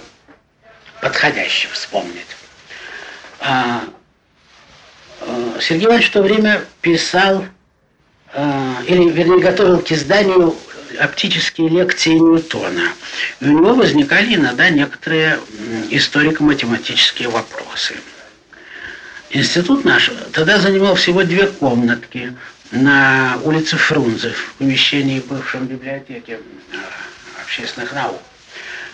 [1.01, 2.25] подходящим вспомнить.
[3.39, 3.83] А,
[5.21, 7.45] э, Сергей Иванович в то время писал
[8.35, 10.55] Э, или, вернее, готовил к изданию
[10.99, 12.89] оптические лекции Ньютона.
[13.39, 15.39] И у него возникали иногда некоторые
[15.89, 17.95] историко-математические вопросы.
[19.29, 22.35] Институт наш тогда занимал всего две комнатки
[22.71, 26.39] на улице Фрунзе, в помещении бывшей библиотеки
[26.71, 26.77] э,
[27.41, 28.21] общественных наук.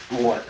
[0.10, 0.42] Вот.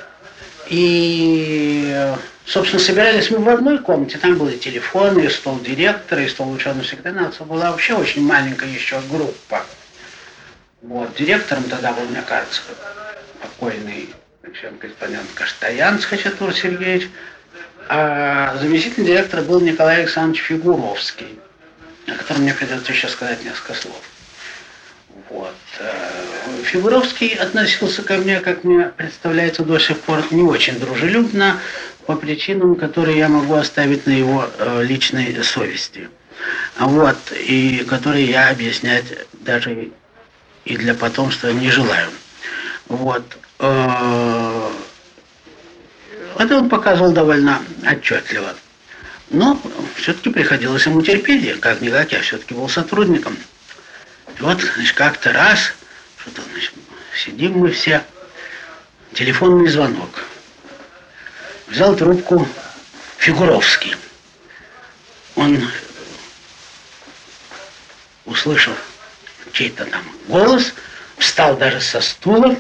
[0.68, 2.14] И,
[2.46, 6.84] собственно, собирались мы в одной комнате, там были телефоны, и стол директора, и стол ученого
[6.84, 7.32] секретаря.
[7.40, 9.66] Была вообще очень маленькая еще группа.
[10.82, 11.14] Вот.
[11.16, 12.62] Директором тогда был, мне кажется,
[13.42, 14.10] покойный
[14.60, 17.10] член-корреспондент Каштаянц Хачатур Сергеевич,
[17.90, 21.40] а заместитель директора был Николай Александрович Фигуровский,
[22.08, 24.02] о котором мне придется еще сказать несколько слов.
[25.30, 25.56] Вот.
[25.80, 31.60] Э, Фигуровский относился ко мне, как мне представляется, до сих пор не очень дружелюбно,
[32.06, 36.10] по причинам, которые я могу оставить на его э, личной совести.
[36.80, 39.92] Вот, и которые я объяснять даже
[40.66, 42.10] и для потомства не желаю.
[42.88, 43.24] Вот.
[46.42, 48.56] Это он показывал довольно отчетливо.
[49.30, 49.62] Но
[49.96, 53.38] все-таки приходилось ему терпеть, как-никак я все-таки был сотрудником.
[54.40, 55.72] И вот, значит, как-то раз,
[56.18, 56.74] что-то, значит,
[57.16, 58.04] сидим мы все,
[59.14, 60.10] телефонный звонок.
[61.68, 62.48] Взял трубку
[63.20, 63.96] Фигуровский.
[65.36, 65.70] Он
[68.26, 68.74] услышал
[69.54, 70.74] чей-то там голос,
[71.20, 72.56] встал даже со стула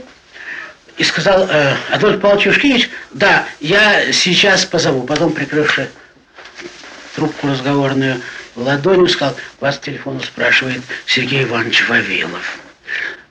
[1.01, 5.01] и сказал, э, Адольф Павлович Юшкевич, да, я сейчас позову.
[5.01, 5.89] Потом, прикрывши
[7.15, 8.21] трубку разговорную
[8.55, 12.59] ладонью, сказал, вас телефону спрашивает Сергей Иванович Вавилов.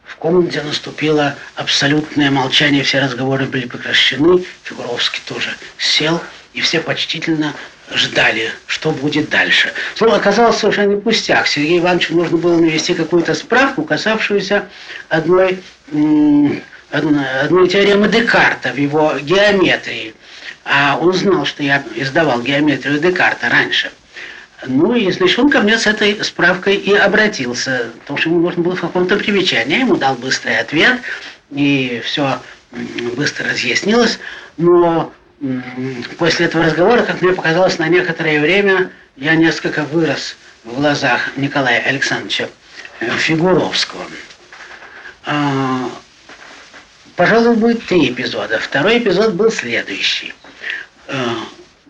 [0.05, 6.21] В комнате наступило абсолютное молчание, все разговоры были прекращены, Фигуровский тоже сел,
[6.55, 7.55] и все почтительно
[7.93, 9.73] ждали, что будет дальше.
[9.95, 11.47] Слово оказалось совершенно пустяк.
[11.47, 14.69] Сергею Ивановичу нужно было навести какую-то справку, касавшуюся
[15.09, 15.63] одной,
[16.91, 20.15] одной теоремы Декарта в его геометрии.
[20.65, 23.91] А он знал, что я издавал геометрию Декарта раньше.
[24.67, 28.63] Ну и, значит, он ко мне с этой справкой и обратился, потому что ему нужно
[28.63, 29.75] было в каком-то примечании.
[29.75, 31.01] Я ему дал быстрый ответ,
[31.51, 32.39] и все
[33.17, 34.19] быстро разъяснилось.
[34.59, 35.13] Но
[36.19, 41.81] после этого разговора, как мне показалось, на некоторое время я несколько вырос в глазах Николая
[41.81, 42.49] Александровича
[43.01, 44.05] э, Фигуровского.
[47.21, 48.59] Пожалуй, будет три эпизода.
[48.59, 50.33] Второй эпизод был следующий.
[51.07, 51.37] А,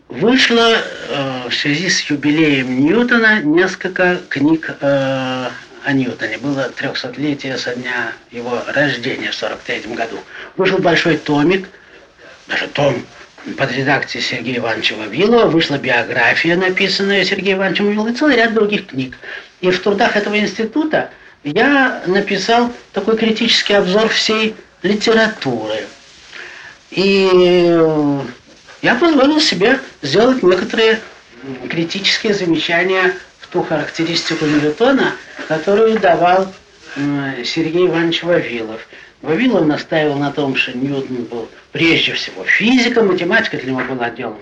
[0.08, 5.48] вышло э, в связи с юбилеем Ньютона несколько книг э,
[5.84, 6.38] о Ньютоне.
[6.38, 10.18] Было 300-летие со дня его рождения в 43 году.
[10.56, 11.68] Вышел большой томик,
[12.48, 13.00] даже том
[13.56, 18.88] под редакцией Сергея Ивановича Вавилова вышла биография, написанная Сергеем Ивановичем Вавиловым, и целый ряд других
[18.88, 19.16] книг.
[19.60, 21.10] И в трудах этого института
[21.44, 25.86] я написал такой критический обзор всей литературы.
[26.90, 27.78] И
[28.82, 31.00] я позволил себе сделать некоторые
[31.68, 35.14] критические замечания в ту характеристику Ньютона,
[35.48, 36.52] которую давал
[37.44, 38.86] Сергей Иванович Вавилов.
[39.22, 44.38] Вавилов настаивал на том, что Ньютон был прежде всего физиком, математика для него была делом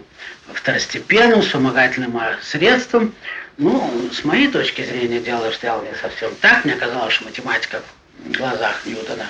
[0.54, 3.14] второстепенным, вспомогательным средством.
[3.58, 6.64] Ну, с моей точки зрения, дело стояло не совсем так.
[6.64, 7.82] Мне казалось, что математика
[8.24, 9.26] в глазах Ньютона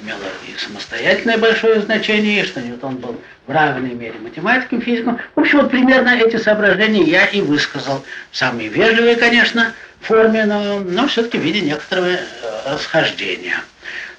[0.00, 5.18] имела и самостоятельное большое значение, и что Ньютон был в равной мере математиком, физиком.
[5.34, 10.80] В общем, вот примерно эти соображения я и высказал в самой вежливой, конечно, форме, но,
[10.80, 12.18] но все-таки в виде некоторого э,
[12.66, 13.56] расхождения.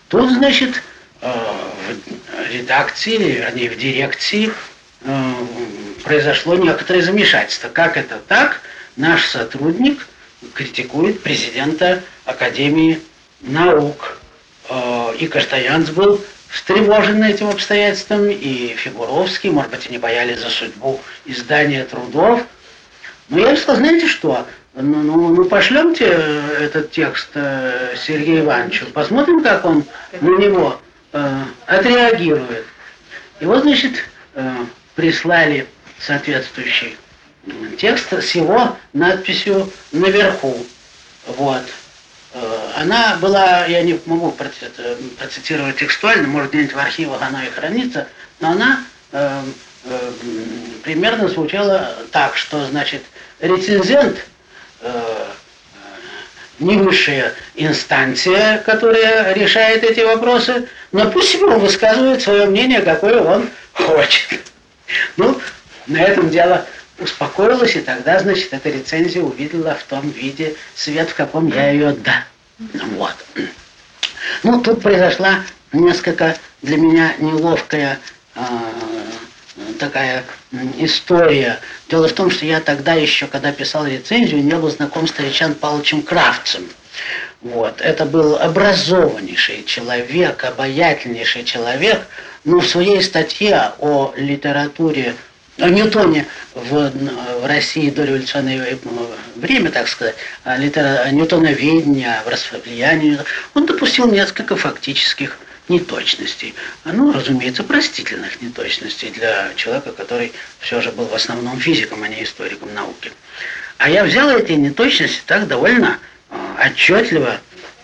[0.07, 0.81] Тут, значит,
[1.21, 4.51] э, в редакции, или вернее в дирекции
[5.01, 5.33] э,
[6.03, 7.69] произошло некоторое замешательство.
[7.69, 8.61] Как это так?
[8.95, 10.07] Наш сотрудник
[10.53, 13.01] критикует президента Академии
[13.41, 14.19] наук.
[14.69, 21.01] Э, и Каштаянц был встревожен этим обстоятельством, и Фигуровский, может быть, они боялись за судьбу
[21.25, 22.41] издания трудов.
[23.29, 29.43] Но я сказал, знаете что, ну, ну, ну пошлемте этот текст э, Сергею Ивановичу, посмотрим,
[29.43, 29.83] как он
[30.21, 30.79] на него
[31.13, 32.65] э, отреагирует.
[33.39, 34.03] И вот, значит,
[34.35, 34.55] э,
[34.95, 35.67] прислали
[35.99, 36.97] соответствующий
[37.77, 40.65] текст с его надписью наверху.
[41.27, 41.63] Вот.
[42.35, 48.07] Э, она была, я не могу процитировать текстуально, может где-нибудь в архивах она и хранится,
[48.39, 49.41] но она э,
[49.85, 50.11] э,
[50.83, 53.01] примерно звучала так, что, значит,
[53.39, 54.17] рецензент–
[54.85, 55.25] Э,
[56.59, 63.49] не высшая инстанция, которая решает эти вопросы, но пусть себе высказывает свое мнение, какое он
[63.73, 64.41] хочет.
[65.17, 65.41] Ну,
[65.87, 66.65] на этом дело
[66.99, 71.91] успокоилось, и тогда, значит, эта рецензия увидела в том виде свет, в каком я ее
[71.91, 72.23] да.
[72.97, 73.15] Вот.
[74.43, 77.99] Ну, тут произошла несколько для меня неловкая
[78.35, 78.39] э,
[79.79, 80.23] такая
[80.77, 81.59] история.
[81.89, 85.53] Дело в том, что я тогда еще, когда писал рецензию, не был знаком с Таричан
[85.55, 86.67] Павловичем Кравцем.
[87.41, 87.81] Вот.
[87.81, 92.07] Это был образованнейший человек, обаятельнейший человек,
[92.43, 95.15] но в своей статье о литературе,
[95.57, 96.91] о Ньютоне в,
[97.41, 98.77] в России до революционное
[99.35, 103.19] время, так сказать, о литера, Ньютоноведения, о влиянии,
[103.53, 105.37] он допустил несколько фактических
[105.69, 106.53] неточностей.
[106.83, 112.23] Ну, разумеется, простительных неточностей для человека, который все же был в основном физиком, а не
[112.23, 113.11] историком науки.
[113.77, 115.99] А я взял эти неточности так довольно
[116.29, 116.35] э,
[116.67, 117.37] отчетливо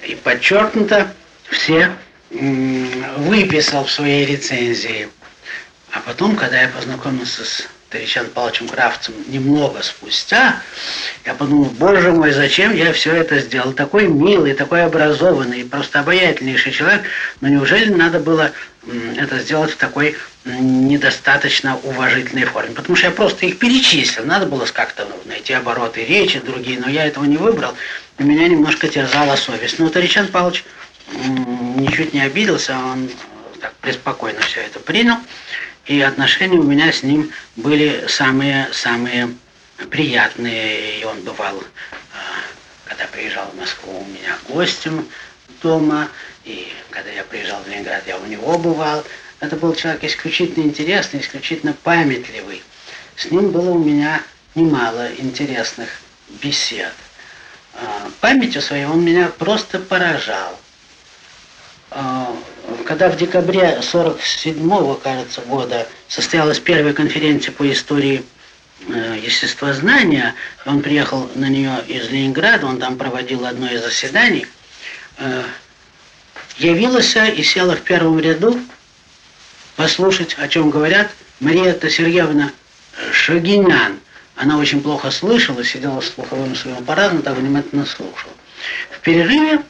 [0.05, 1.13] и подчеркнуто
[1.49, 1.91] все
[2.29, 2.35] э,
[3.17, 5.09] выписал в своей рецензии.
[5.91, 10.61] А потом, когда я познакомился с Таричан Павловичем Кравцем немного спустя,
[11.25, 13.73] я подумал, боже мой, зачем я все это сделал?
[13.73, 17.01] Такой милый, такой образованный, просто обаятельнейший человек,
[17.41, 18.51] но неужели надо было
[19.17, 20.15] это сделать в такой
[20.45, 22.73] недостаточно уважительной форме?
[22.73, 27.05] Потому что я просто их перечислил, надо было как-то найти обороты речи другие, но я
[27.05, 27.73] этого не выбрал,
[28.17, 29.79] и меня немножко терзала совесть.
[29.79, 30.63] Но Таричан Павлович
[31.75, 33.09] ничуть не обиделся, он
[33.59, 35.17] так преспокойно все это принял.
[35.91, 39.35] И отношения у меня с ним были самые-самые
[39.89, 41.01] приятные.
[41.01, 41.63] И он бывал, э,
[42.85, 45.05] когда приезжал в Москву, у меня гостем
[45.61, 46.07] дома.
[46.45, 49.03] И когда я приезжал в Ленинград, я у него бывал.
[49.41, 52.63] Это был человек исключительно интересный, исключительно памятливый.
[53.17, 54.23] С ним было у меня
[54.55, 55.89] немало интересных
[56.41, 56.93] бесед.
[57.73, 60.57] А, памятью своей он меня просто поражал.
[61.93, 62.33] А,
[62.85, 68.23] когда в декабре 47-го, кажется, года состоялась первая конференция по истории
[68.87, 70.35] э, естествознания,
[70.65, 74.47] он приехал на нее из Ленинграда, он там проводил одно из заседаний,
[75.17, 75.43] э,
[76.57, 78.57] явилась и села в первом ряду
[79.75, 81.11] послушать, о чем говорят
[81.41, 82.51] Мария Сергеевна
[83.11, 83.99] Шагинян.
[84.37, 88.33] Она очень плохо слышала, сидела с слуховым своим аппаратом, так внимательно слушала.
[88.91, 89.61] В перерыве,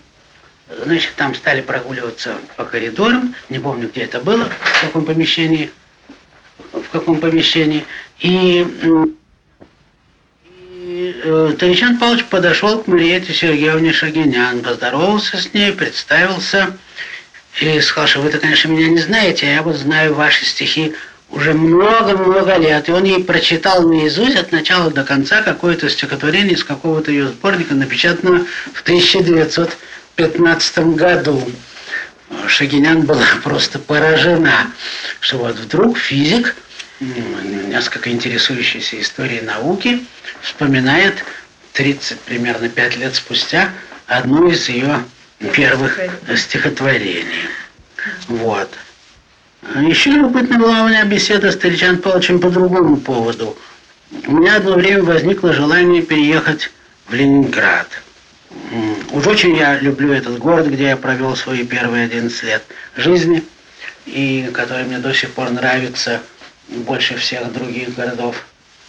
[0.83, 5.71] значит, там стали прогуливаться по коридорам, не помню, где это было, в каком помещении,
[6.73, 7.85] в каком помещении,
[8.19, 8.65] и,
[10.83, 16.77] и э, Таричан Павлович подошел к Мариете Сергеевне Шагинян, поздоровался с ней, представился,
[17.59, 20.95] и сказал, что вы-то, конечно, меня не знаете, а я вот знаю ваши стихи
[21.29, 22.87] уже много-много лет.
[22.87, 27.73] И он ей прочитал наизусть от начала до конца какое-то стихотворение из какого-то ее сборника,
[27.73, 28.83] напечатанного в
[30.25, 31.51] 1915 году.
[32.47, 34.71] Шагинян была просто поражена,
[35.19, 36.55] что вот вдруг физик,
[36.99, 40.05] несколько интересующийся историей науки,
[40.41, 41.23] вспоминает
[41.73, 43.69] 30, примерно 5 лет спустя,
[44.07, 45.03] одну из ее
[45.53, 45.99] первых
[46.35, 47.49] стихотворений.
[48.27, 48.69] Вот.
[49.75, 53.57] Еще любопытна была у меня беседа с Старичан Павловичем по другому поводу.
[54.25, 56.71] У меня одно время возникло желание переехать
[57.07, 57.87] в Ленинград.
[59.11, 62.63] Уж очень я люблю этот город, где я провел свои первые 11 лет
[62.95, 63.43] жизни,
[64.05, 66.21] и который мне до сих пор нравится
[66.67, 68.43] больше всех других городов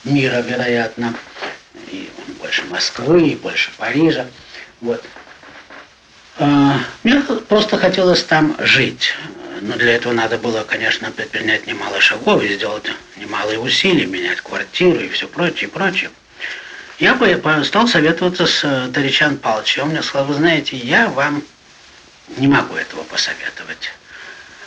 [0.04, 1.14] мира, вероятно,
[1.88, 2.10] и
[2.40, 4.26] больше Москвы, и больше Парижа.
[4.80, 5.04] Вот.
[6.38, 9.14] А, мне просто хотелось там жить.
[9.60, 14.98] Но для этого надо было, конечно, предпринять немало шагов и сделать немалые усилия, менять квартиру
[14.98, 16.10] и все прочее, прочее.
[17.02, 19.82] Я стал советоваться с э, Даричан Павловичем.
[19.82, 21.42] Он мне сказал, вы знаете, я вам
[22.36, 23.92] не могу этого посоветовать.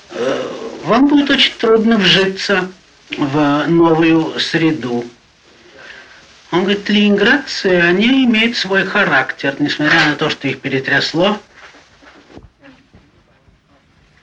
[0.10, 0.52] Э,
[0.84, 2.70] вам будет очень трудно вжиться
[3.18, 5.06] в новую среду.
[6.52, 11.40] Он говорит, ленинградцы, они имеют свой характер, несмотря на то, что их перетрясло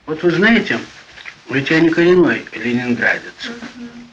[0.05, 0.79] вот вы знаете,
[1.49, 3.49] ведь я не коренной ленинградец.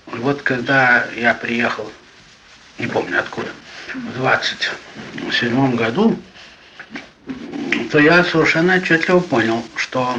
[0.07, 1.93] Вот когда я приехал,
[2.79, 3.51] не помню откуда,
[4.17, 6.19] 27 году,
[7.91, 10.17] то я совершенно отчетливо понял, что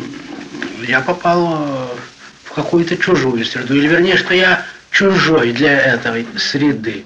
[0.87, 1.91] я попал
[2.43, 7.05] в какую-то чужую среду, или вернее, что я чужой для этой среды.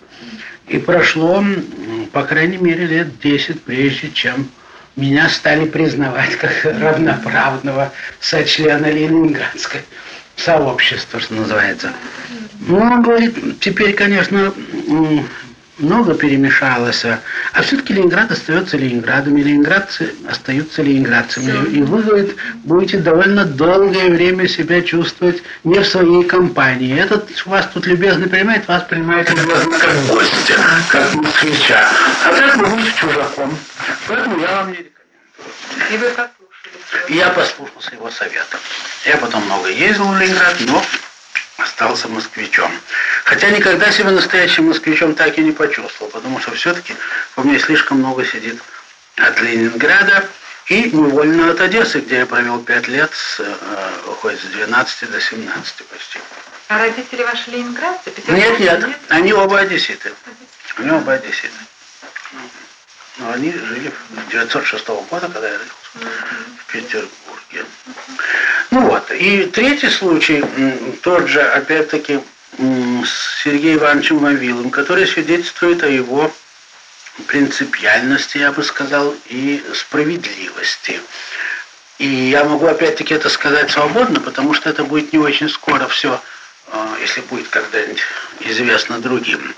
[0.67, 1.43] И прошло,
[2.11, 4.49] по крайней мере, лет 10, прежде чем
[4.95, 9.81] меня стали признавать как равноправного сочлена Ленинградской
[10.35, 11.93] сообщества, что называется.
[12.61, 14.53] Ну, он говорит, теперь, конечно,
[15.77, 21.69] много перемешалось, а все-таки Ленинград остается Ленинградом, и ленинградцы остаются ленинградцами.
[21.69, 26.97] И вы, говорит, будете довольно долгое время себя чувствовать не в своей компании.
[26.99, 30.59] Этот вас тут любезно принимает, вас принимает как гостя,
[30.89, 31.89] как москвича.
[32.25, 33.57] А так вы будете чужаком.
[34.07, 34.95] Поэтому я вам не рекомендую.
[35.91, 37.17] И вы послушали?
[37.17, 38.57] Я послушался его совета.
[39.05, 40.83] Я потом много ездил в Ленинград, но
[41.57, 42.71] остался москвичом.
[43.23, 46.95] Хотя никогда себя настоящим москвичом так и не почувствовал, потому что все-таки
[47.35, 48.61] у меня слишком много сидит
[49.17, 50.27] от Ленинграда
[50.67, 55.83] и невольно от Одессы, где я провел пять лет, с, э, с 12 до 17
[55.85, 56.19] почти.
[56.67, 58.11] А родители ваши ленинградцы?
[58.27, 60.13] Нет, нет, нет, они оба одесситы.
[60.77, 61.53] Они оба одесситы.
[63.17, 67.65] Но они жили в 906 года, когда я родился, в Петербурге.
[68.71, 70.43] Ну вот, и третий случай,
[71.01, 72.19] тот же, опять-таки,
[72.57, 76.31] с Сергеем Ивановичем Вавиловым, который свидетельствует о его
[77.27, 81.01] принципиальности, я бы сказал, и справедливости.
[81.97, 86.21] И я могу опять-таки это сказать свободно, потому что это будет не очень скоро все,
[86.67, 88.01] а, если будет когда-нибудь
[88.41, 89.55] известно другим.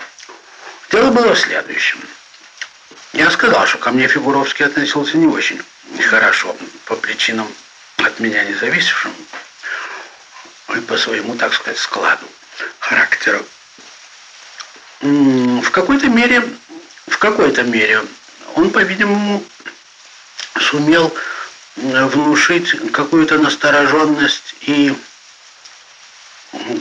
[0.91, 1.99] Дело было в следующем.
[3.13, 5.61] Я сказал, что ко мне Фигуровский относился не очень
[6.09, 7.47] хорошо, по причинам
[7.97, 9.13] от меня не зависевшим,
[10.75, 12.25] и по своему, так сказать, складу
[12.79, 13.43] характера.
[15.01, 16.43] В какой-то мере,
[17.07, 18.03] в какой-то мере
[18.55, 19.43] он, по-видимому,
[20.59, 21.15] сумел
[21.75, 24.95] внушить какую-то настороженность и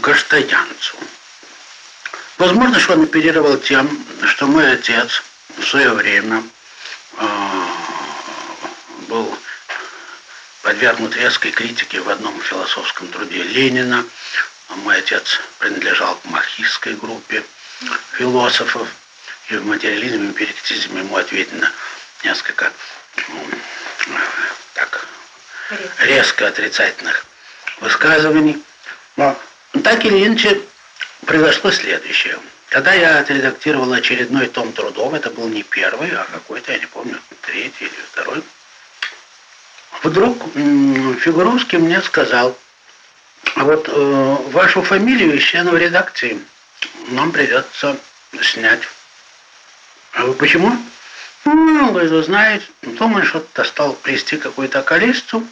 [0.00, 0.96] каштанянцу.
[2.38, 5.22] Возможно, что он оперировал тем, что мой отец
[5.58, 6.42] в свое время
[7.18, 7.65] э,
[9.08, 9.38] был
[10.62, 14.04] подвергнут резкой критике в одном философском труде Ленина.
[14.68, 17.44] Мой отец принадлежал к марксистской группе
[18.12, 18.88] философов,
[19.48, 21.70] и в материализме и эмпирикизме ему ответено
[22.24, 22.72] несколько
[24.74, 25.06] так,
[25.98, 27.24] резко отрицательных
[27.80, 28.62] высказываний.
[29.16, 29.38] Но
[29.84, 30.62] так или иначе
[31.24, 32.38] произошло следующее.
[32.68, 37.20] Когда я отредактировал очередной том трудов, это был не первый, а какой-то, я не помню,
[37.42, 38.42] третий или второй,
[40.02, 42.56] вдруг Фигуровский мне сказал,
[43.56, 46.40] вот э, вашу фамилию из членов редакции
[47.08, 47.96] нам придется
[48.42, 48.82] снять.
[50.12, 50.76] А вы почему?
[51.44, 55.46] Ну, говорит, вы знаете, думаю, что-то стал плести какую-то колесицу.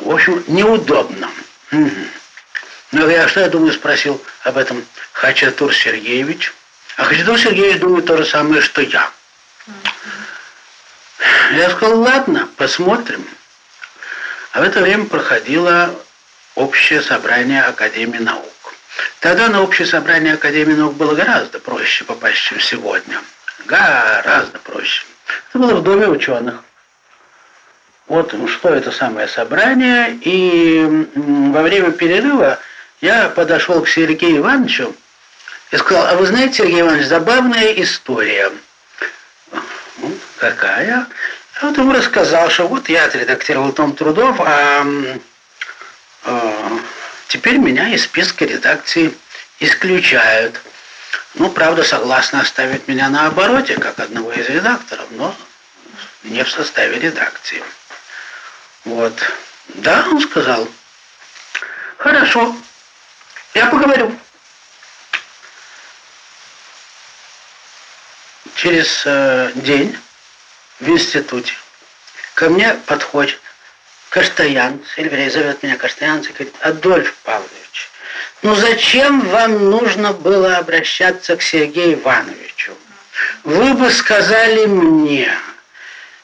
[0.00, 1.30] В общем, неудобно.
[1.72, 1.90] Угу.
[2.92, 6.52] Ну, я что я думаю, спросил об этом Хачатур Сергеевич.
[6.96, 9.10] А Хачатур Сергеевич думает то же самое, что я.
[11.52, 13.26] Я сказал, ладно, посмотрим.
[14.52, 15.94] А в это время проходило
[16.54, 18.74] общее собрание Академии наук.
[19.20, 23.20] Тогда на общее собрание Академии наук было гораздо проще попасть, чем сегодня.
[23.66, 25.04] Гораздо проще.
[25.48, 26.62] Это было в Доме ученых.
[28.06, 30.18] Вот что это самое собрание.
[30.20, 32.58] И во время перерыва
[33.00, 34.94] я подошел к Сергею Ивановичу
[35.70, 38.52] и сказал, а вы знаете, Сергей Иванович, забавная история.
[40.44, 40.86] Ну, какая?
[40.86, 41.06] Я
[41.62, 44.86] вот ему рассказал, что вот я отредактировал том трудов, а,
[46.24, 46.78] а
[47.28, 49.14] теперь меня из списка редакции
[49.60, 50.60] исключают.
[51.34, 55.34] Ну, правда, согласно оставить меня на обороте, как одного из редакторов, но
[56.24, 57.62] не в составе редакции.
[58.84, 59.14] Вот.
[59.68, 60.68] Да, он сказал.
[61.96, 62.54] Хорошо,
[63.54, 64.14] я поговорю.
[68.56, 69.96] Через э, день
[70.80, 71.54] в институте
[72.34, 73.40] ко мне подходит
[74.10, 77.90] Каштаян, Сильверей зовет меня Каштаян, и говорит, Адольф Павлович,
[78.42, 82.74] ну зачем вам нужно было обращаться к Сергею Ивановичу?
[83.42, 85.32] Вы бы сказали мне,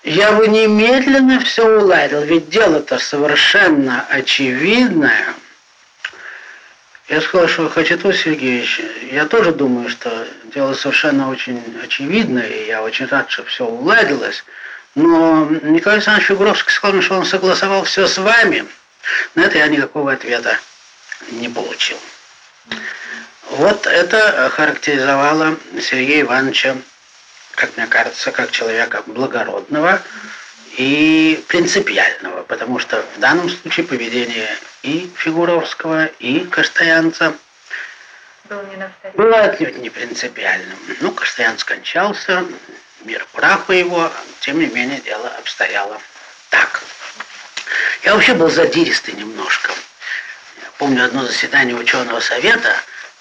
[0.03, 5.35] я бы немедленно все уладил, ведь дело-то совершенно очевидное.
[7.11, 8.81] Я сказал, что Хачатур Сергеевич,
[9.11, 14.45] я тоже думаю, что дело совершенно очень очевидное, и я очень рад, что все уладилось.
[14.95, 18.65] Но Николай Александрович Фигуровский сказал, что он согласовал все с вами.
[19.35, 20.57] На это я никакого ответа
[21.33, 21.99] не получил.
[23.51, 26.77] Вот это характеризовало Сергея Ивановича,
[27.57, 30.01] как мне кажется, как человека благородного
[30.77, 34.49] и принципиального, потому что в данном случае поведение
[34.83, 37.35] и Фигуровского, и Каштаянца
[39.15, 40.77] было отнюдь не принципиальным.
[41.01, 42.45] Ну, Каштаян скончался,
[43.03, 46.01] мир праху его, тем не менее дело обстояло
[46.51, 46.83] так.
[48.03, 49.71] Я вообще был задиристый немножко.
[50.79, 52.75] Помню одно заседание ученого совета,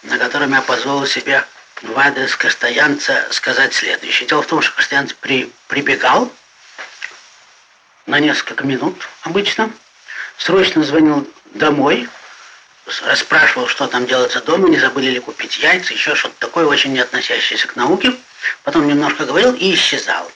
[0.03, 1.43] на котором я позволил себе
[1.81, 4.27] в адрес Каштаянца сказать следующее.
[4.27, 6.31] Дело в том, что Каштаянц при, прибегал
[8.09, 9.71] на несколько минут обычно,
[10.37, 12.09] срочно звонил домой,
[13.05, 16.99] расспрашивал, что там делается дома, не забыли ли купить яйца, еще что-то такое, очень не
[16.99, 18.13] относящееся к науке.
[18.63, 20.29] Потом немножко говорил и исчезал.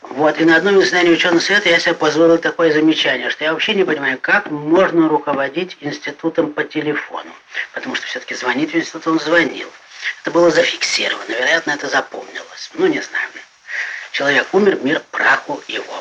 [0.00, 3.52] Вот, и на одном из заседаний ученого совета я себе позволил такое замечание, что я
[3.52, 7.32] вообще не понимаю, как можно руководить институтом по телефону.
[7.74, 9.68] Потому что все-таки звонить в институт он звонил.
[10.22, 12.70] Это было зафиксировано, вероятно, это запомнилось.
[12.74, 13.28] Ну, не знаю.
[14.12, 16.00] Человек умер, мир праху его.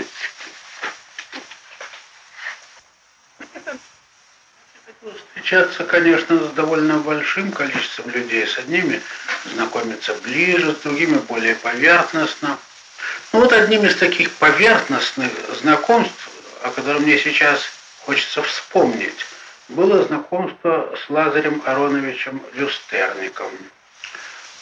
[5.04, 8.48] Встречаться, конечно, с довольно большим количеством людей.
[8.48, 9.02] С одними
[9.54, 12.58] знакомиться ближе, с другими более поверхностно.
[13.34, 15.30] Ну вот одним из таких поверхностных
[15.60, 16.30] знакомств,
[16.62, 17.62] о котором мне сейчас
[18.06, 19.26] хочется вспомнить,
[19.68, 23.52] было знакомство с Лазарем Ароновичем Люстерником,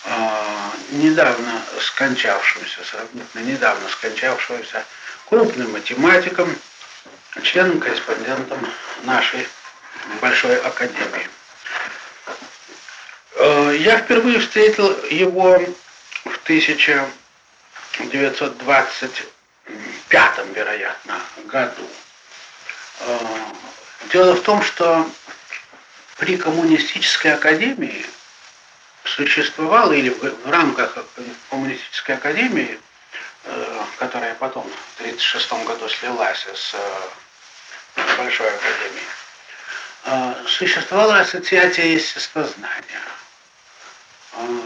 [0.05, 4.85] а, недавно скончавшимся, сравнительно недавно скончавшимся
[5.29, 6.55] крупным математиком,
[7.43, 8.67] членом-корреспондентом
[9.03, 9.47] нашей
[10.21, 11.29] Большой Академии.
[13.35, 15.59] Э, я впервые встретил его
[16.25, 17.07] в 1000
[17.97, 21.87] 1925, вероятно, году.
[22.99, 23.17] Э,
[24.11, 25.09] дело в том, что
[26.17, 28.05] при коммунистической академии
[29.03, 30.97] существовало, или в рамках
[31.49, 32.79] коммунистической академии,
[33.43, 36.75] э, которая потом в 1936 году слилась с
[38.17, 39.07] Большой Академией,
[40.47, 43.01] существовала ассоциация естествознания.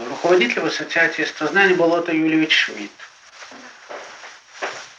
[0.08, 2.92] Руководителем ассоциации естествознания был Отто Юльевич Шмидт.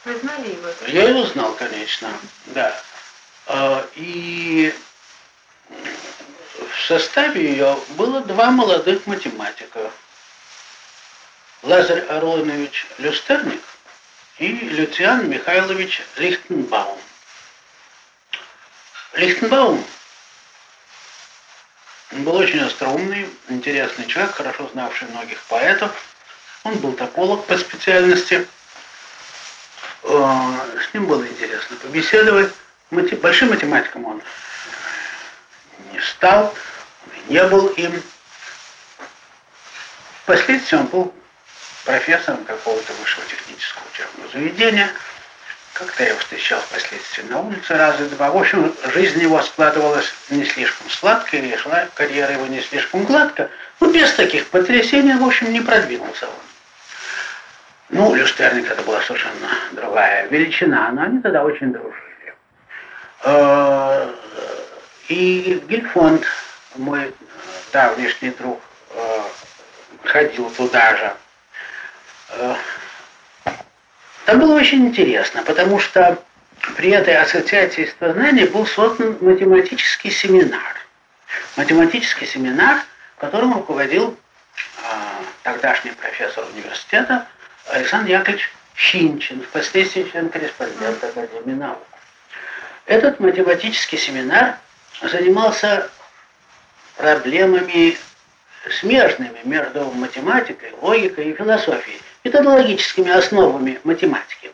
[0.05, 0.69] Вы знали его?
[0.87, 2.09] Я его знал, конечно,
[2.47, 2.81] да.
[3.95, 4.73] И
[5.69, 9.91] в составе ее было два молодых математика.
[11.63, 13.63] Лазарь Аронович Люстерник
[14.37, 16.99] и Люциан Михайлович Лихтенбаум.
[19.13, 19.83] Лихтенбаум
[22.23, 25.91] был очень остроумный, интересный человек, хорошо знавший многих поэтов.
[26.63, 28.47] Он был тополог по специальности.
[30.03, 32.53] Э, с ним было интересно побеседовать.
[32.89, 34.21] Большим математиком он
[35.91, 36.55] не стал,
[37.27, 38.01] не был им.
[40.23, 41.13] Впоследствии он был
[41.83, 44.89] профессором какого-то высшего технического учебного заведения.
[45.77, 48.31] Как-то я его встречал впоследствии на улице раза два.
[48.31, 53.51] В общем, жизнь его складывалась не слишком сладко, и шла карьера его не слишком гладко.
[53.79, 56.33] Но без таких потрясений, в общем, не продвинулся он.
[57.89, 62.33] Ну, Люстерник это была совершенно другая величина, но они тогда очень дружили.
[63.23, 64.11] Э,
[65.09, 66.25] и Гильфонд,
[66.75, 67.13] мой
[67.71, 68.59] давнишний друг,
[68.95, 69.21] э,
[70.05, 71.13] ходил туда же.
[74.27, 76.21] Э, там было очень интересно, потому что
[76.75, 80.75] при этой ассоциации сознания был создан математический семинар.
[81.55, 82.83] Математический семинар,
[83.17, 84.17] которым руководил
[85.43, 87.25] тогдашний профессор университета
[87.67, 91.79] Александр Яковлевич Щинчин, впоследствии член-корреспондент Академии наук.
[92.85, 94.57] Этот математический семинар
[95.01, 95.89] занимался
[96.97, 97.97] проблемами
[98.79, 104.51] смежными между математикой, логикой и философией, методологическими основами математики.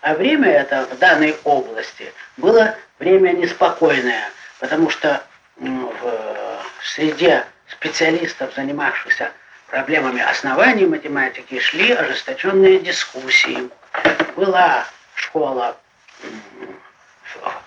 [0.00, 5.22] А время это в данной области было время неспокойное, потому что
[5.56, 9.30] в среде специалистов, занимавшихся
[9.68, 13.70] проблемами оснований математики, шли ожесточенные дискуссии.
[14.34, 15.76] Была школа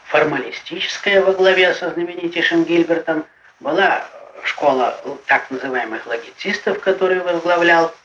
[0.07, 3.25] формалистическая во главе со знаменитейшим Гильбертом,
[3.61, 4.05] была
[4.43, 8.04] школа так называемых логицистов, которую возглавлял э,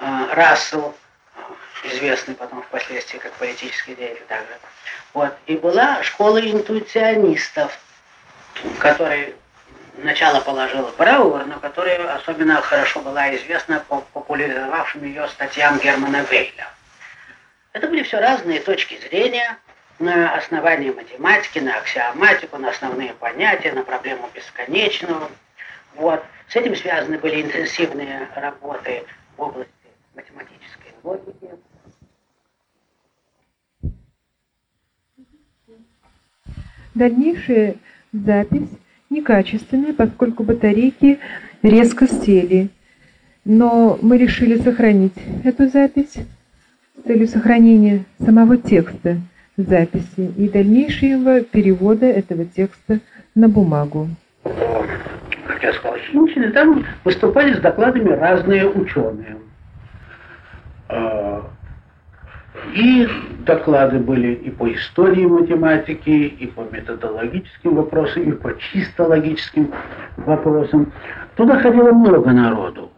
[0.00, 0.94] Рассел,
[1.36, 4.52] э, известный потом впоследствии как политический деятель также.
[5.14, 5.34] Вот.
[5.46, 7.78] И была школа интуиционистов,
[8.78, 9.34] которой
[9.96, 16.68] начало положила Брауэр, но которая особенно хорошо была известна по популяризовавшим ее статьям Германа Вейля.
[17.72, 19.58] Это были все разные точки зрения,
[19.98, 25.28] на основании математики, на аксиоматику, на основные понятия, на проблему бесконечного.
[25.96, 26.24] Вот.
[26.48, 29.04] С этим связаны были интенсивные работы
[29.36, 29.72] в области
[30.18, 31.48] математической логики.
[36.94, 37.76] Дальнейшая
[38.12, 38.68] запись
[39.10, 41.20] некачественная, поскольку батарейки
[41.62, 42.70] резко сели.
[43.44, 45.14] Но мы решили сохранить
[45.44, 49.18] эту запись с целью сохранения самого текста
[49.56, 53.00] записи и дальнейшего перевода этого текста
[53.34, 54.08] на бумагу.
[54.42, 55.98] Как я сказал,
[56.52, 59.36] там выступали с докладами разные ученые.
[62.74, 63.08] И
[63.40, 69.72] доклады были и по истории математики, и по методологическим вопросам, и по чисто логическим
[70.16, 70.92] вопросам.
[71.36, 72.90] Туда ходило много народу.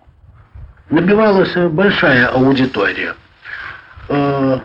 [0.88, 3.14] Набивалась большая аудитория.
[4.09, 4.61] А,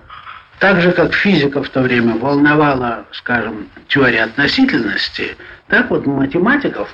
[0.60, 5.36] так же, как физиков в то время волновала, скажем, теория относительности,
[5.68, 6.90] так вот математиков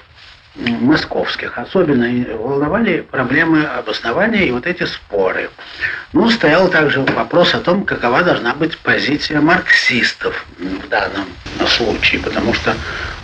[0.56, 5.50] московских особенно волновали проблемы обоснования и вот эти споры.
[6.14, 11.26] Ну, стоял также вопрос о том, какова должна быть позиция марксистов в данном
[11.68, 12.74] случае, потому что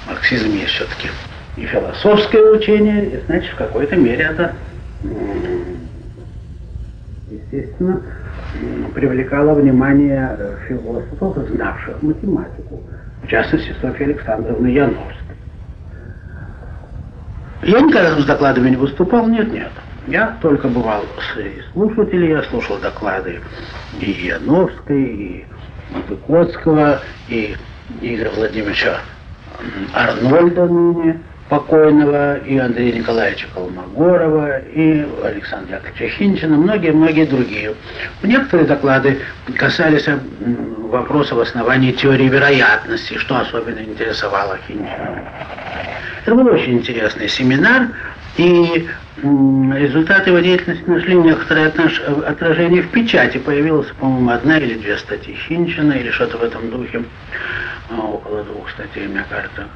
[0.07, 1.09] марксизм есть все-таки
[1.57, 4.53] и философское учение, и, значит, в какой-то мере это,
[7.29, 8.01] естественно,
[8.93, 12.83] привлекало внимание э, философов, знавших математику,
[13.23, 15.26] в частности, Софьи Александровны Яновской.
[17.63, 19.71] Я никогда с докладами не выступал, нет, нет.
[20.07, 21.03] Я только бывал
[21.33, 23.41] среди слушателей, я слушал доклады
[23.99, 25.45] и Яновской, и
[26.07, 27.55] Выкотского, и
[28.01, 28.99] Игоря Владимировича
[29.93, 37.73] Арнольда ныне, покойного, и Андрея Николаевича Колмогорова, и Александра Яковлевича Хинчина, многие-многие другие.
[38.21, 39.19] Некоторые доклады
[39.55, 40.07] касались
[40.89, 45.23] вопросов оснований теории вероятности, что особенно интересовало Хинчина.
[46.25, 47.87] Это был очень интересный семинар,
[48.35, 48.87] и
[49.23, 51.71] результаты его деятельности нашли некоторое
[52.27, 53.37] отражение в печати.
[53.37, 57.03] Появилась, по-моему, одна или две статьи Хинчина или что-то в этом духе.
[57.89, 59.67] Около двух статей, мне кажется.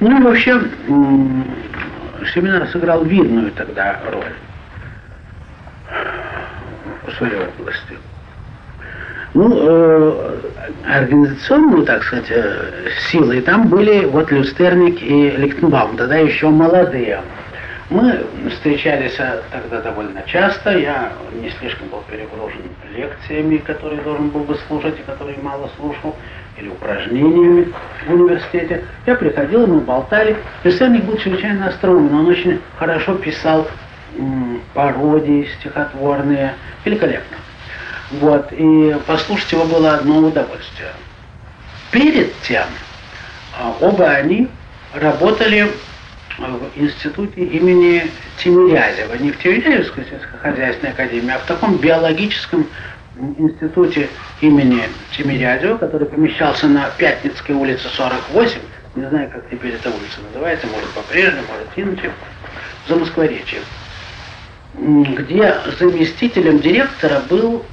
[0.00, 0.60] Ну и вообще,
[2.34, 4.34] семинар сыграл видную тогда роль
[7.06, 7.98] в своей области.
[9.34, 10.38] Ну, э,
[11.86, 17.20] так сказать, э, силой там были вот Люстерник и Лихтенбаум, тогда еще молодые.
[17.90, 22.62] Мы встречались э, тогда довольно часто, я не слишком был перегружен
[22.94, 26.14] лекциями, которые должен был бы слушать и которые мало слушал,
[26.58, 27.72] или упражнениями
[28.06, 28.84] в университете.
[29.06, 30.36] Я приходил, мы болтали.
[30.62, 33.66] Люстерник был чрезвычайно остроумен, он очень хорошо писал
[34.74, 37.36] пародии стихотворные, великолепно.
[38.12, 40.92] Вот, и послушать его было одно удовольствие.
[41.90, 42.64] Перед тем
[43.58, 44.48] а, оба они
[44.92, 45.68] работали
[46.38, 52.66] в институте имени Тимирязева, не в Тимирязевской сельскохозяйственной академии, а в таком биологическом
[53.38, 54.08] институте
[54.40, 54.82] имени
[55.16, 58.58] Тимирязева, который помещался на Пятницкой улице 48,
[58.96, 62.10] не знаю, как теперь эта улица называется, может по-прежнему, может иначе,
[62.88, 63.60] за Москворечье,
[64.74, 67.64] где заместителем директора был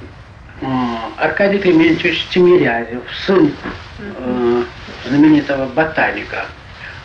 [1.16, 3.52] Аркадий Клементьевич Тимирязев, сын
[3.98, 4.64] э,
[5.08, 6.46] знаменитого ботаника,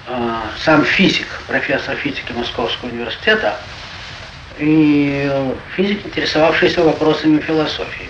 [0.08, 3.60] э, сам физик, профессор физики Московского университета,
[4.60, 5.30] и
[5.76, 8.08] физик, интересовавшийся вопросами философии.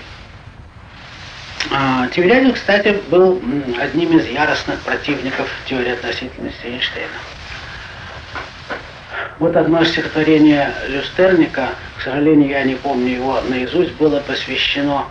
[1.71, 3.41] А, Тимирязев, кстати, был
[3.79, 7.09] одним из яростных противников теории относительности Эйнштейна.
[9.39, 15.05] Вот одно стихотворение Люстерника, к сожалению, я не помню его наизусть, было посвящено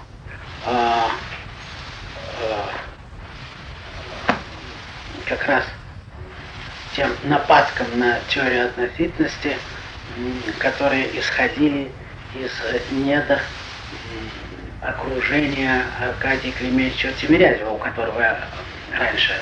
[0.64, 1.10] а,
[2.42, 2.70] а,
[5.26, 5.64] как раз
[6.96, 9.56] тем нападкам на теорию относительности,
[10.58, 11.92] которые исходили
[12.34, 12.50] из
[12.90, 13.40] недр
[14.88, 18.38] окружения Аркадия Клементьевича Тимирязева, у которого
[18.96, 19.32] раньше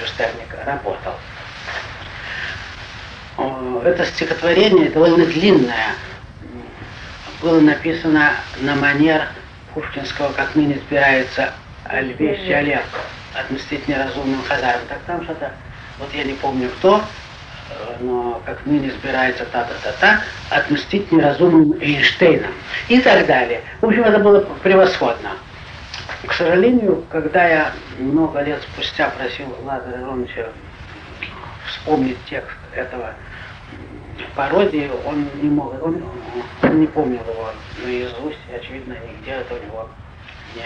[0.00, 1.14] Люстерник работал.
[3.84, 5.94] Это стихотворение довольно длинное,
[7.42, 9.28] было написано на манер
[9.74, 11.52] Пушкинского как ныне избирается
[11.92, 12.82] Льве Щалев,
[13.34, 14.86] отмстить неразумным хозяевам.
[14.88, 15.52] Так там что-то,
[15.98, 17.04] вот я не помню кто,
[18.00, 22.52] но как ныне избирается та-та-та-та, отмстить неразумным Эйнштейном
[22.88, 23.62] и так далее.
[23.80, 25.30] В общем, это было превосходно.
[26.26, 30.48] К сожалению, когда я много лет спустя просил Лазаря Ивановича
[31.66, 33.14] вспомнить текст этого
[34.34, 36.02] пародии он не мог, он,
[36.62, 37.50] он не помнил его
[37.84, 39.88] наизусть, и, очевидно, нигде это у него
[40.54, 40.62] не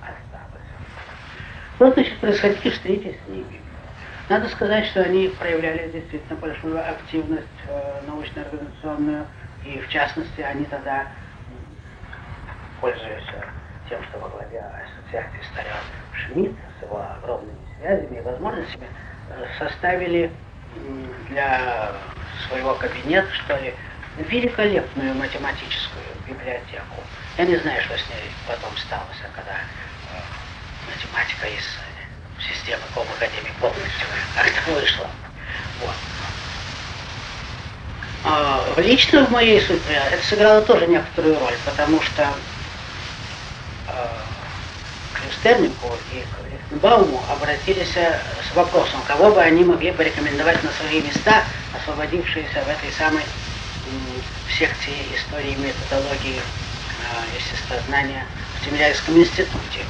[0.00, 0.68] осталось.
[1.78, 3.59] Вот, значит, происходили встречи с ними.
[4.30, 9.26] Надо сказать, что они проявляли действительно большую активность э, научно-организационную,
[9.64, 11.08] и в частности, они тогда,
[12.80, 13.24] пользуясь
[13.88, 15.78] тем, что во главе ассоциации стоял
[16.12, 18.86] Шмидт с его огромными связями и возможностями,
[19.30, 20.30] э, составили
[21.28, 21.90] для
[22.46, 23.74] своего кабинета, что ли,
[24.16, 27.02] великолепную математическую библиотеку.
[27.36, 30.20] Я не знаю, что с ней потом стало, когда э,
[30.86, 31.66] математика из
[32.40, 35.06] системы Ком Академии полностью как-то вышла.
[35.80, 35.94] Вот.
[38.24, 42.28] А, лично в моей судьбе это сыграло тоже некоторую роль, потому что
[45.12, 46.24] к Люстернику и
[46.76, 51.42] Бауму обратились э, с вопросом, кого бы они могли порекомендовать на свои места,
[51.76, 53.24] освободившиеся в этой самой
[54.48, 58.24] секции истории и методологии э, естествознания
[58.56, 59.84] в Тимирязевском институте.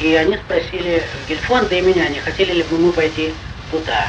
[0.00, 3.34] И они спросили Гельфонда и меня, не хотели ли бы мы пойти
[3.70, 4.08] туда.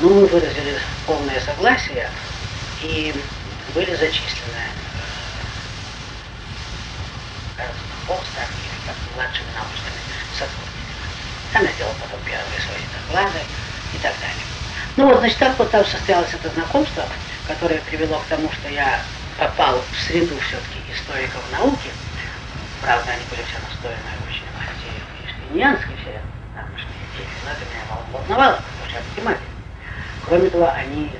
[0.00, 2.10] Ну, мы выразили полное согласие
[2.82, 3.14] и
[3.74, 4.64] были зачислены,
[7.56, 10.00] э, кажется, полставки или как младшими научными
[10.34, 10.74] сотрудниками.
[11.54, 13.38] Она сделала потом первые свои доклады
[13.94, 14.46] и так далее.
[14.96, 17.04] Ну вот, значит, так вот там состоялось это знакомство,
[17.46, 19.00] которое привело к тому, что я
[19.38, 21.90] попал в среду все-таки историков науки.
[22.82, 24.47] Правда, они были все настроены очень
[25.48, 26.20] антиштейниански, все
[27.44, 29.48] но это меня волновало, потому что я математик.
[30.26, 31.10] Кроме того, они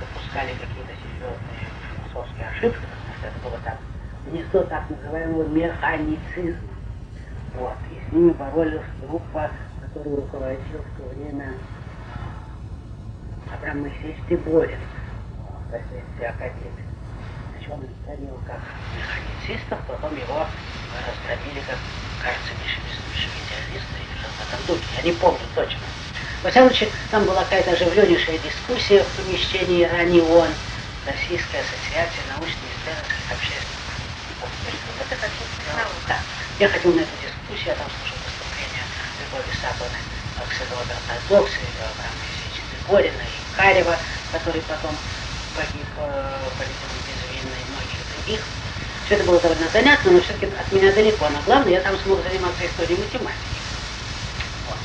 [0.00, 1.60] допускали какие-то серьезные
[1.94, 3.76] философские ошибки, потому что это было там
[4.26, 6.68] гнездо так называемого механицизма.
[7.54, 9.50] Вот, и с ними боролись группа
[9.80, 11.54] который руководил в то время
[13.52, 14.78] Абрам Моисеевич Тыборин,
[15.66, 16.87] впоследствии академик.
[17.70, 18.60] Он царил как
[18.96, 20.46] механицистов, потом его
[21.04, 21.76] раздробили как,
[22.22, 24.88] кажется, мешевитиалиста или что-то этом духе.
[24.96, 25.84] Я не помню точно.
[26.42, 30.52] Во всяком случае, там была какая-то оживленнейшая дискуссия в помещении РАНИОН,
[31.06, 33.78] Российская ассоциация научной исследовательских общественных
[35.08, 36.18] как да.
[36.58, 38.84] Я ходил на эту дискуссию, я там слушал выступления
[39.20, 40.00] Любови Сапаны,
[40.40, 43.96] Оксидода Ортодокса, Авраама Ильича Горина и Карева,
[44.32, 44.96] который потом
[45.54, 46.97] погиб, по-видимому, и многих
[48.28, 48.40] других.
[49.06, 51.28] Все это было довольно занятно, но все-таки от меня далеко.
[51.30, 53.60] Но главное, я там смог заниматься историей математики.
[54.68, 54.78] Вот.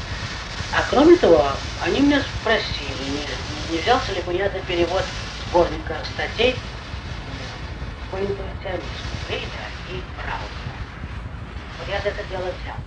[0.71, 1.45] А кроме того,
[1.81, 5.03] они меня спросили, не, не взялся ли бы я за перевод
[5.49, 6.55] сборника статей
[8.11, 8.87] по интуиционизму
[9.27, 10.63] Фрейда и Раута.
[11.79, 12.77] Вот я за это дело взял.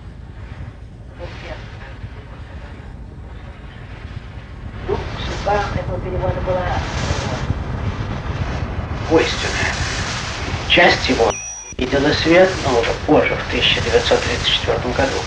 [4.87, 6.63] Ну, судьба этого перевода была
[9.09, 10.06] двойственная.
[10.69, 11.33] Часть его
[11.77, 15.17] видела свет, но уже позже, в 1934 году,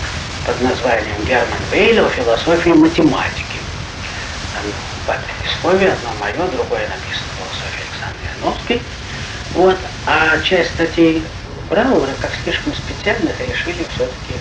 [0.47, 3.59] под названием Герман Вейлер «Философия математики».
[5.07, 5.17] Там
[5.51, 8.83] предисловия, одно мое, другое написано философия Александр Яновский.
[9.55, 9.77] Вот.
[10.07, 11.23] А часть статей
[11.69, 14.35] Брауэра, как слишком специальных, решили все-таки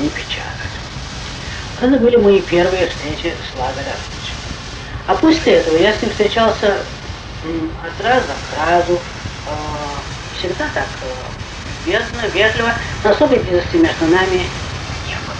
[0.00, 0.72] не печатать.
[1.80, 3.96] Это были мои первые встречи с Лазарем
[5.06, 6.78] А после этого я с ним встречался
[7.44, 9.00] от раза к разу,
[9.46, 9.50] э,
[10.42, 12.72] всегда так э, любезно, вежливо,
[13.04, 14.42] но особой близости между нами
[15.06, 15.36] не было.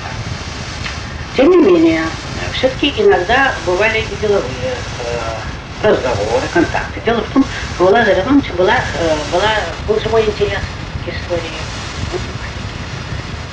[1.36, 2.04] Тем не менее,
[2.52, 7.00] все-таки иногда бывали и деловые э, разговоры, контакты.
[7.04, 7.44] Дело в том,
[7.74, 8.22] что у Лазаря
[8.56, 9.50] была, э, была,
[9.88, 10.60] был живой интерес
[11.04, 11.50] к истории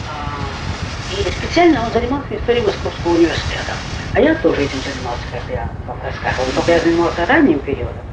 [0.07, 3.73] а, И специально он занимался историей Московского университета.
[4.13, 6.51] А я тоже этим занимался, как я вам рассказывал.
[6.53, 8.05] Только я занимался ранним периодом,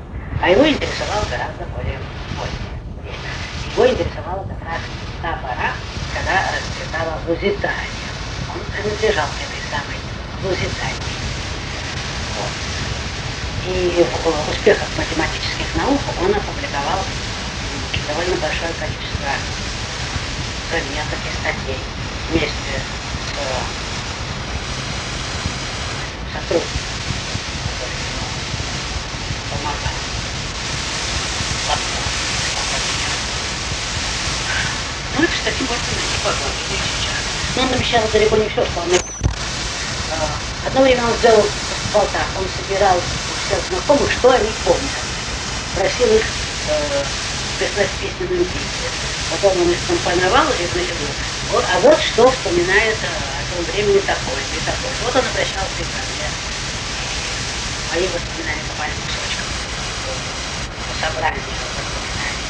[0.43, 2.76] а его интересовало гораздо более время.
[3.77, 4.81] Его интересовала как раз
[5.21, 5.77] та пора,
[6.15, 8.09] когда расцветала Лузитания.
[8.49, 10.01] Он принадлежал к этой самой
[10.43, 11.21] Лузитании.
[12.41, 12.49] Вот.
[13.69, 17.05] И в успехах математических наук он опубликовал
[18.09, 19.29] довольно большое количество
[20.73, 21.81] заметок и статей
[22.31, 22.81] вместе
[23.29, 23.37] с
[26.33, 26.81] сотрудниками,
[27.69, 27.93] которые
[29.53, 30.07] помогали.
[35.19, 35.79] Ну, это, кстати, можно
[36.25, 37.23] подробнее сейчас.
[37.55, 38.91] Но он обещал далеко не все, что он
[40.67, 41.47] Одно время он сделал
[41.93, 44.91] болтах, он собирал у всех знакомых, что они помнят.
[45.75, 46.25] Просил их
[46.67, 47.05] э,
[47.59, 48.91] прислать письменную песню.
[49.31, 51.15] Потом он их компоновал и заявил,
[51.53, 54.95] вот, а вот что вспоминает о, о том времени такое и такое.
[55.05, 56.27] Вот он обращался и ко мне.
[57.95, 59.47] Мои воспоминания попали кусочком
[60.91, 61.43] по собранию
[61.79, 62.47] воспоминаний.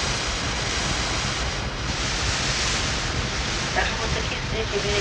[3.75, 4.97] Так что были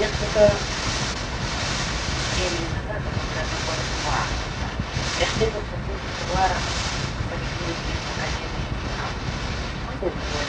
[0.00, 0.50] несколько
[2.34, 4.30] времени назад, находится в Аарах.
[5.20, 7.94] Я встретился с Аарах в Академии
[10.00, 10.40] был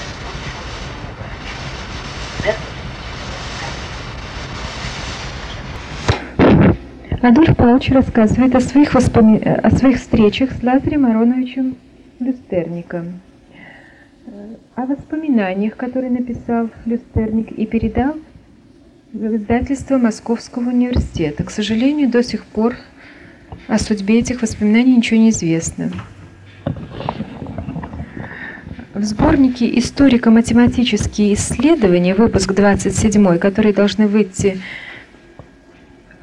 [7.21, 9.38] Адольф Павлович рассказывает о своих, воспоми...
[9.38, 11.75] о своих встречах с Лазарем Ароновичем
[12.19, 13.21] Люстерником,
[14.75, 18.15] о воспоминаниях, которые написал Люстерник и передал
[19.13, 21.43] в издательство Московского университета.
[21.43, 22.75] К сожалению, до сих пор
[23.67, 25.91] о судьбе этих воспоминаний ничего не известно.
[28.93, 34.57] В сборнике «Историко-математические исследования», выпуск 27, которые должны выйти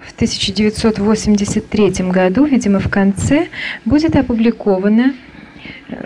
[0.00, 3.48] в 1983 году, видимо, в конце,
[3.84, 5.14] будет опубликована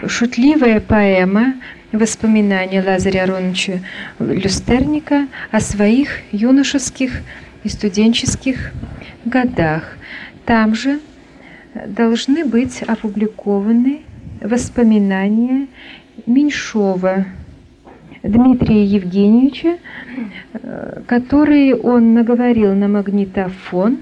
[0.08, 1.54] шутливая поэма
[1.92, 3.80] воспоминания Лазаря Ароновича
[4.18, 7.22] Люстерника о своих юношеских
[7.64, 8.72] и студенческих
[9.24, 9.96] годах.
[10.44, 11.00] Там же
[11.86, 14.02] должны быть опубликованы
[14.40, 15.66] воспоминания
[16.26, 17.26] Меньшова
[18.22, 19.78] Дмитрия Евгеньевича,
[21.06, 23.98] которые он наговорил на магнитофон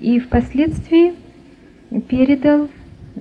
[0.00, 1.14] и впоследствии
[2.08, 2.68] передал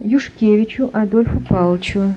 [0.02, 2.16] Юшкевичу Адольфу Павловичу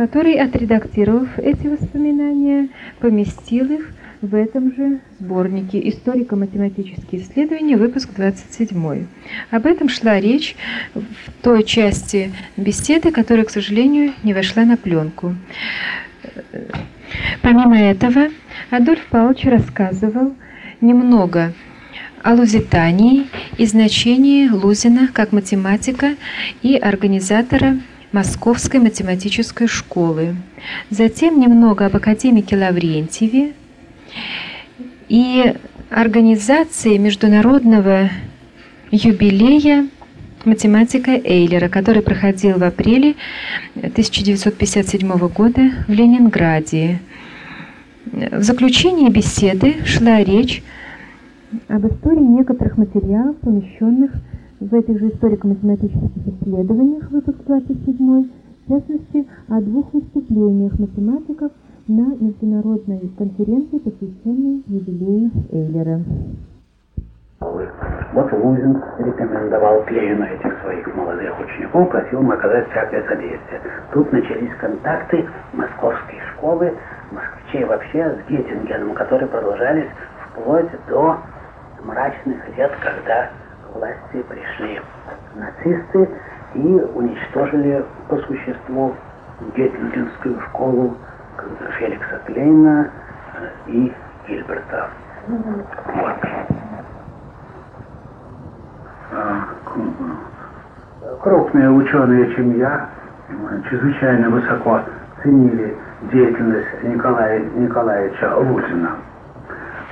[0.00, 2.70] который, отредактировав эти воспоминания,
[3.00, 3.92] поместил их
[4.22, 9.06] в этом же сборнике «Историко-математические исследования», выпуск 27.
[9.50, 10.56] Об этом шла речь
[10.94, 15.34] в той части беседы, которая, к сожалению, не вошла на пленку.
[17.42, 18.28] Помимо этого,
[18.70, 20.34] Адольф Павлович рассказывал
[20.80, 21.52] немного
[22.22, 23.26] о Лузитании
[23.58, 26.14] и значении Лузина как математика
[26.62, 27.76] и организатора
[28.12, 30.34] Московской математической школы.
[30.90, 33.52] Затем немного об академике Лаврентьеве
[35.08, 35.54] и
[35.90, 38.10] организации международного
[38.90, 39.88] юбилея
[40.44, 43.14] математика Эйлера, который проходил в апреле
[43.76, 47.00] 1957 года в Ленинграде.
[48.06, 50.62] В заключении беседы шла речь
[51.68, 54.29] об истории некоторых материалов, помещенных в
[54.60, 58.28] этих же историко-математических исследованиях, выпуск 27,
[58.66, 61.52] в частности, о двух выступлениях математиков
[61.88, 66.00] на международной конференции, посвященной юбилею Эйлера.
[68.12, 73.60] Вот Лузин рекомендовал Клеину этих своих молодых учеников, просил им оказать всякое содействие.
[73.92, 76.74] Тут начались контакты московской школы,
[77.12, 79.88] москвичей вообще с Геттингеном, которые продолжались
[80.28, 81.18] вплоть до
[81.84, 83.30] мрачных лет, когда
[83.74, 84.80] власти пришли
[85.34, 86.08] нацисты
[86.54, 88.94] и уничтожили по существу
[89.56, 90.96] Геттингенскую школу
[91.78, 92.90] Феликса Клейна
[93.66, 93.92] и
[94.26, 94.90] Гильберта.
[95.28, 96.16] Вот.
[99.12, 99.44] А,
[101.22, 102.88] крупные ученые, чем я,
[103.68, 104.80] чрезвычайно высоко
[105.22, 105.76] ценили
[106.12, 108.96] деятельность Николая Николаевича Лузина.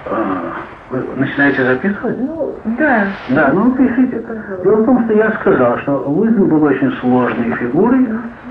[0.06, 0.54] А,
[0.90, 2.18] вы начинаете записывать?
[2.18, 3.08] Ну, да.
[3.28, 4.24] Да, ну пишите.
[4.64, 8.06] Дело в том, что я сказал, что Лузин был очень сложной фигурой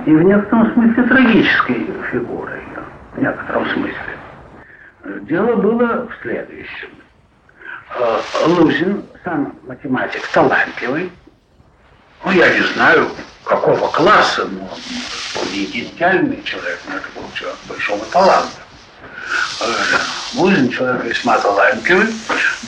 [0.06, 2.62] и в некотором смысле трагической фигурой.
[3.16, 3.96] В некотором смысле.
[5.22, 6.90] Дело было в следующем.
[7.98, 11.12] Э, Лузин, сам математик, талантливый.
[12.26, 13.08] Ну, я не знаю,
[13.44, 14.70] какого класса, но он
[15.36, 18.67] был не гениальный человек, но это был человек большого таланта.
[19.62, 19.74] Э,
[20.34, 22.08] Лузин, человек весьма талантливый,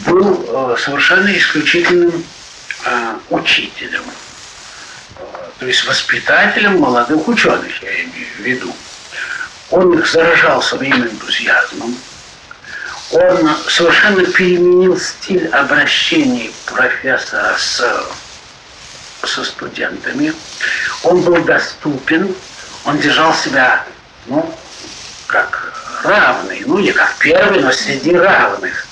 [0.05, 2.23] был э, совершенно исключительным
[3.29, 4.03] учителем,
[5.59, 8.75] то есть воспитателем молодых ученых, я имею в виду.
[9.69, 11.93] Он заражал своим энтузиазмом,
[13.11, 17.83] он совершенно переменил стиль обращений профессора с,
[19.23, 20.33] со студентами.
[21.03, 22.35] Он был доступен,
[22.85, 23.83] он держал себя,
[24.27, 24.55] ну,
[25.27, 25.68] как
[26.03, 28.85] равный, ну, не как первый, но среди равных.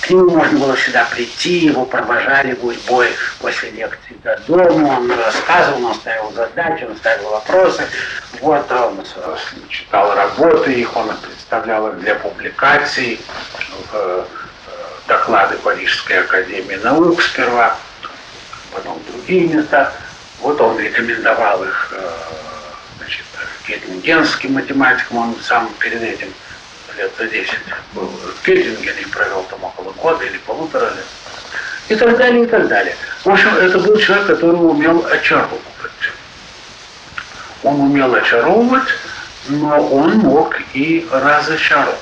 [0.00, 3.08] К нему можно было сюда прийти, его провожали гурьбой
[3.40, 7.86] после лекции до дома, он рассказывал, он ставил задачи, он ставил вопросы.
[8.42, 9.02] Вот он
[9.70, 13.18] читал работы их, он представлял их для публикаций
[13.90, 14.24] в э,
[15.08, 17.74] доклады Парижской академии наук сперва,
[18.74, 19.90] потом другие места.
[20.40, 22.10] Вот он рекомендовал их э,
[22.98, 23.24] значит,
[23.66, 26.28] геттингенским математикам, он сам перед этим
[26.96, 27.50] лет за 10
[27.94, 31.06] был в Геттингене и провел там около года или полутора лет.
[31.88, 32.96] И так далее, и так далее.
[33.24, 35.60] В общем, это был человек, который умел очаровывать.
[37.62, 38.88] Он умел очаровывать,
[39.48, 41.98] но он мог и разочаровывать.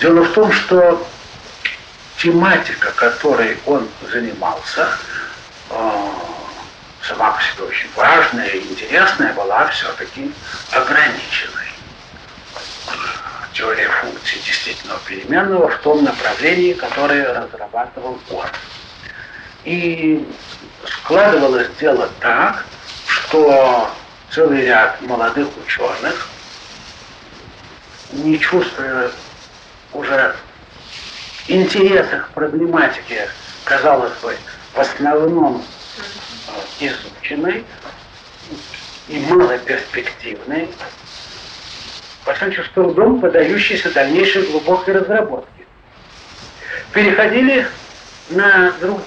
[0.00, 1.06] Дело в том, что
[2.18, 4.88] тематика, которой он занимался,
[5.70, 6.08] э,
[7.02, 10.32] сама по себе очень важная и интересная, была все-таки
[10.70, 11.62] ограниченной
[13.52, 18.46] теория функций действительного переменного в том направлении, которое разрабатывал он.
[19.64, 20.26] И
[20.84, 22.64] складывалось дело так,
[23.06, 23.90] что
[24.30, 26.28] целый ряд молодых ученых,
[28.12, 29.10] не чувствуя
[29.92, 30.36] уже
[31.48, 33.28] интереса к проблематике,
[33.64, 34.36] казалось бы,
[34.74, 35.64] в основном
[36.80, 37.64] изученной
[39.08, 40.68] и малоперспективной,
[42.24, 45.64] Пашанчик с трудом подающийся дальнейшей глубокой разработке.
[46.92, 47.66] Переходили
[48.30, 49.04] на другие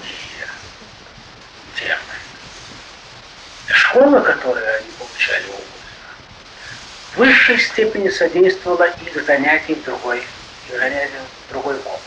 [1.76, 1.98] темы.
[3.68, 5.66] Школа, которую они получали у
[7.14, 10.22] в высшей степени содействовала их занятиям другой,
[10.70, 12.02] занятиям в другой области.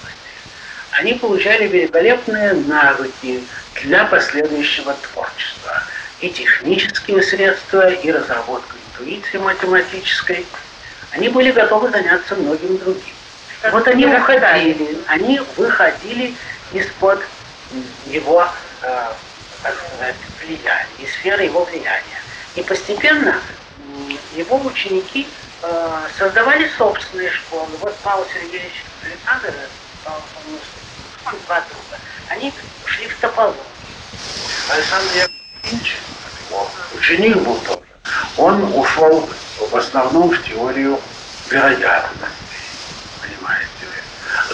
[0.92, 3.44] Они получали великолепные навыки
[3.82, 5.82] для последующего творчества.
[6.20, 10.46] И технические средства, и разработку интуиции математической–
[11.12, 13.16] они были готовы заняться многим другим.
[13.72, 16.36] Вот они выходили, они выходили
[16.72, 17.22] из-под
[18.06, 18.48] его,
[18.82, 19.08] э,
[19.64, 22.22] так сказать, влияния, из сферы его влияния.
[22.56, 23.40] И постепенно
[24.34, 25.28] его ученики
[25.62, 27.68] э, создавали собственные школы.
[27.82, 29.54] Вот Павел Сергеевич Александр,
[30.06, 30.22] Павел
[31.26, 32.54] он два друга, они
[32.86, 33.62] шли в топологию.
[34.70, 35.98] Александр Яковлевич,
[36.96, 37.82] ученик был тоже,
[38.38, 39.30] он ушел
[39.60, 41.00] в основном в теорию
[41.50, 42.28] вероятности,
[43.22, 43.70] понимаете.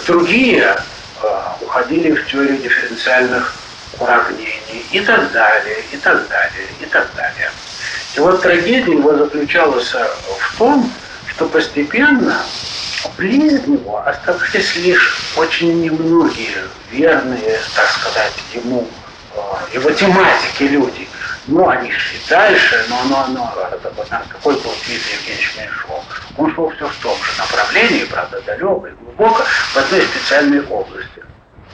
[0.06, 0.76] Другие
[1.22, 3.54] э, уходили в теорию дифференциальных
[3.98, 7.50] уравнений и так далее, и так далее, и так далее.
[8.14, 10.90] И вот трагедия его заключалась в том,
[11.28, 12.42] что постепенно
[13.16, 18.88] близ него оставались лишь очень немногие верные, так сказать, ему
[19.72, 21.08] и математики люди.
[21.48, 23.92] Ну, они шли дальше, но, но, но это,
[24.30, 26.04] какой был Дмитрий Евгеньевич Меньшов?
[26.36, 31.22] Он шел все в том же направлении, правда, далеко и глубоко, в одной специальной области.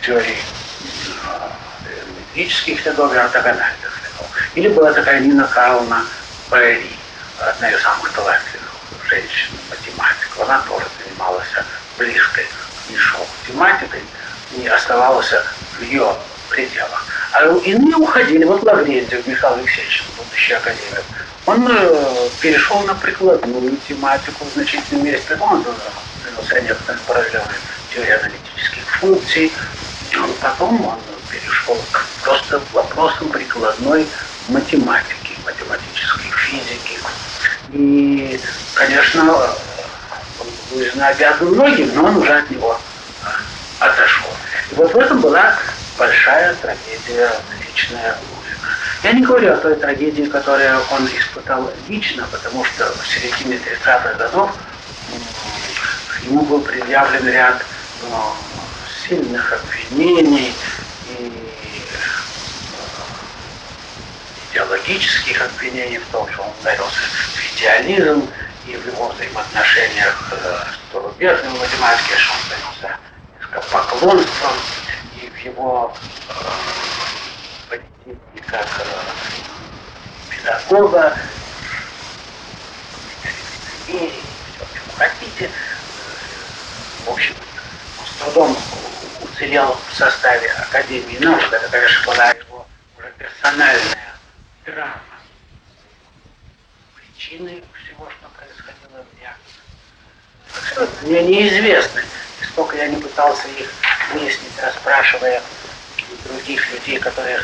[0.05, 0.37] Теории
[2.35, 4.31] метрических следов и ортогональных следов.
[4.55, 6.05] Или была такая Нина Карловна
[6.51, 6.91] Пайри,
[7.39, 8.69] одна из самых талантливых
[9.09, 10.29] женщин, математик.
[10.41, 11.49] Она тоже занималась
[11.99, 14.03] близкой к Меньшову тематикой
[14.57, 15.33] и оставалась
[15.79, 16.15] в ее
[16.53, 17.07] пределах.
[17.33, 18.45] А иные уходили.
[18.45, 21.05] Вот Лаврентьев Михаил Алексеевич, будущий академик,
[21.47, 25.23] он э, перешел на прикладную тематику в значительной мере.
[25.41, 25.65] Он
[26.25, 27.55] занялся некоторыми параллельными
[27.93, 29.53] теорией аналитических функций.
[30.41, 30.99] Потом он
[31.31, 34.07] перешел к просто вопросам прикладной
[34.49, 36.99] математики, математической физики.
[37.73, 38.39] И,
[38.75, 42.79] конечно, он был обязан многим, но он уже от него
[43.79, 44.29] отошел.
[44.71, 45.57] И вот в этом была
[45.99, 48.77] большая трагедия личная Лузина.
[49.03, 54.15] Я не говорю о той трагедии, которую он испытал лично, потому что в середине 30-х
[54.15, 54.51] годов
[56.25, 57.63] ему был предъявлен ряд
[58.03, 58.35] ну,
[59.07, 60.55] сильных обвинений
[61.09, 61.33] и
[64.51, 67.01] идеологических обвинений в том, что он ударился
[67.35, 68.29] в идеализм
[68.67, 72.99] и в его взаимоотношениях с зарубежными математикой, что он занялся
[73.71, 74.53] поклонством
[75.45, 75.93] его
[76.29, 77.79] э,
[78.47, 79.03] как э,
[80.29, 81.19] педагога,
[83.87, 84.13] вере,
[84.55, 85.51] все, чему хотите.
[87.07, 87.35] В общем,
[88.05, 88.57] с трудом
[89.21, 91.43] уцелел в составе Академии наук.
[91.51, 92.67] Это, конечно, была его
[92.99, 94.15] уже персональная
[94.67, 95.01] драма.
[96.95, 102.05] Причины всего, что происходило в мне неизвестны.
[102.53, 103.71] Сколько я не пытался их
[104.13, 105.43] выяснить, расспрашивая
[106.25, 107.41] других людей, которые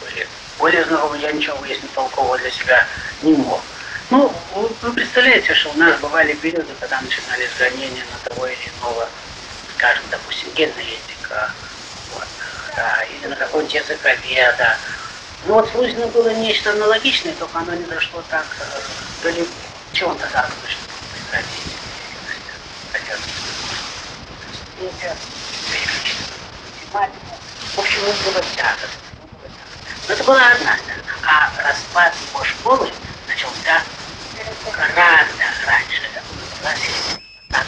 [0.00, 2.86] были более знакомы, я ничего выяснить толкового для себя
[3.22, 3.60] не мог.
[4.10, 9.08] Ну, вы представляете, что у нас бывали периоды, когда начинались гонения на того или иного,
[9.76, 11.50] скажем, допустим, генетика,
[12.12, 12.28] вот,
[12.76, 14.78] да, или на какой-нибудь языковеда.
[15.46, 15.72] Ну вот с
[16.12, 18.46] было нечто аналогичное, только оно не зашло так,
[19.22, 19.48] то ли
[19.92, 21.78] чем-то так точно прекратить.
[22.92, 23.18] Хотя,
[27.74, 28.88] в общем, ему было тягостно.
[30.08, 30.76] Но это была одна
[31.24, 32.90] А распад его школы
[33.28, 33.82] начался
[34.74, 36.02] гораздо раньше.
[36.12, 36.74] Это было
[37.50, 37.66] так,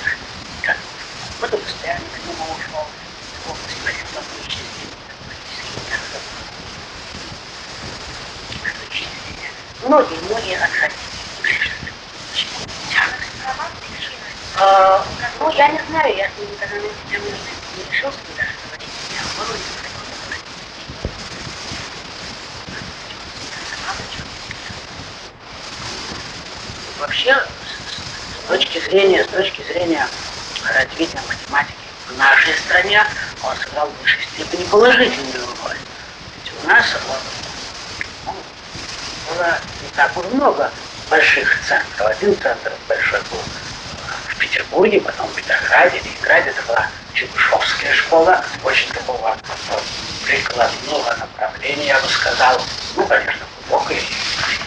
[0.63, 0.77] как
[1.41, 2.85] вот он постоянно к нему ушел
[3.47, 4.65] в область математических,
[9.87, 11.05] Многие, многие отходили.
[14.57, 15.05] А,
[15.41, 18.89] ну, я не знаю, я с ним никогда не решился даже говорить.
[19.13, 19.61] Я говорю,
[26.99, 30.07] вообще с точки зрения, с точки зрения
[30.73, 31.75] развития математики
[32.09, 33.05] в нашей стране
[33.43, 35.77] он сыграл в высшей степени положительную роль.
[36.35, 36.85] Ведь у нас
[38.27, 38.35] ну,
[39.31, 40.69] было не так уж много
[41.09, 42.09] больших центров.
[42.09, 43.39] Один центр большой был
[44.31, 46.51] в Петербурге, потом в Петрограде, Ленинграде.
[46.51, 49.37] Это была Чебышевская школа, очень такого
[50.27, 52.61] прикладного направления, я бы сказал.
[52.97, 53.47] Ну, конечно,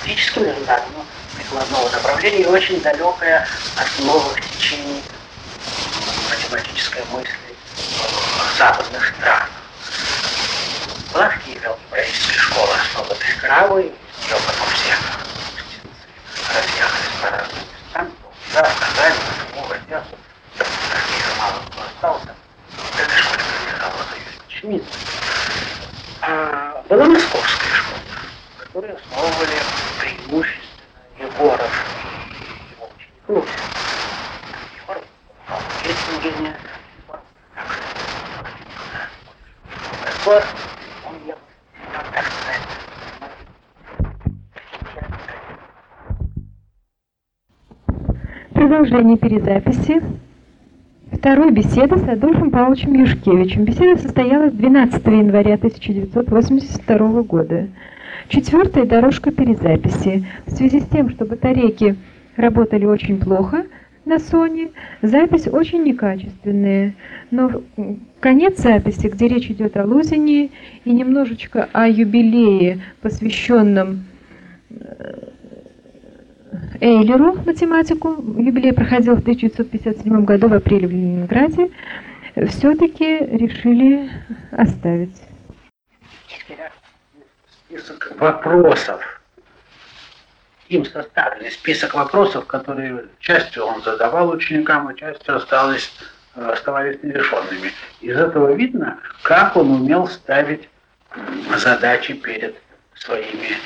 [0.06, 1.06] физическим результатом, но
[1.36, 3.46] прикладного направления и очень далекая
[3.76, 5.04] от новых течений
[6.30, 7.36] математической мысли
[7.76, 9.50] в западных странах.
[11.14, 14.94] Была в Киеве алгебраическая школа, основанная Кравой, ее потом все
[16.54, 18.12] разъехались по разным местам,
[18.54, 20.16] да, Казань, Москву, Одессу,
[20.58, 22.36] Киев мало кто остался.
[22.70, 24.86] В этой школе принадлежала Юрий Шмидт.
[26.22, 28.00] А была московская школа,
[28.60, 29.58] которую основывали
[30.00, 30.68] преимущественно
[31.20, 31.72] Егоров
[32.32, 33.50] и его учеников.
[34.84, 35.04] Егоров
[35.48, 36.56] в Геттингене,
[40.20, 40.44] Егор,
[41.08, 41.40] он ехал,
[42.14, 42.62] так сказать,
[48.54, 50.02] Продолжение перезаписи.
[51.58, 53.66] Беседы с Адольфом Павловичем Юшкевичем.
[53.66, 57.68] Беседа состоялась 12 января 1982 года.
[58.28, 60.24] Четвертая дорожка перезаписи.
[60.46, 61.96] В связи с тем, что батарейки
[62.36, 63.66] работали очень плохо
[64.06, 64.72] на Sony,
[65.02, 66.94] запись очень некачественная.
[67.32, 67.64] Но
[68.20, 70.52] конец записи, где речь идет о Лузине
[70.86, 74.04] и немножечко о юбилее, посвященном
[74.70, 75.17] э,
[76.80, 81.72] Эйлеру, математику, юбилей проходил в 1957 году в апреле в Ленинграде,
[82.48, 84.10] все-таки решили
[84.52, 85.16] оставить.
[87.68, 89.22] список вопросов.
[90.70, 95.92] Им составили список вопросов, которые частью он задавал ученикам, а частью осталось,
[96.36, 97.72] оставались нерешенными.
[98.02, 100.70] Из этого видно, как он умел ставить
[101.58, 102.56] задачи перед
[102.96, 103.58] своими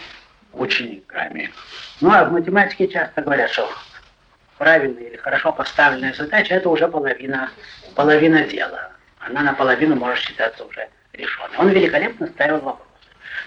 [0.54, 1.52] учениками.
[2.02, 3.70] Ну а в математике часто говорят, что
[4.58, 7.50] правильная или хорошо поставленная задача– это уже половина,
[7.96, 8.92] половина дела.
[9.20, 11.58] Она наполовину может считаться уже решенной.
[11.58, 12.88] Он великолепно ставил вопрос.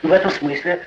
[0.02, 0.84] Но в этом смысле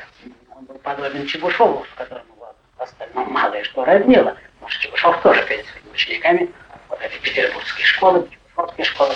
[0.55, 4.37] он был подобен Чебушеву, с которым его остальном мало и что роднило.
[4.55, 6.51] Потому что Чебушев тоже перед своими учениками
[6.89, 9.15] вот этой петербургской школы, Чебушевской школы,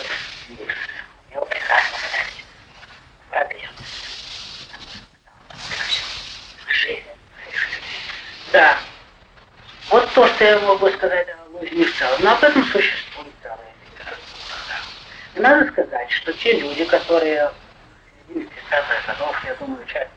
[1.31, 2.45] его прекрасно ставить
[3.29, 3.73] проблемы.
[8.51, 8.77] Да.
[9.89, 12.19] Вот то, что я могу сказать о Лузине в целом.
[12.21, 13.59] Но об этом существует целая.
[15.35, 17.53] И надо сказать, что те люди, которые в
[18.27, 20.11] середине 30-х годов, я думаю, часть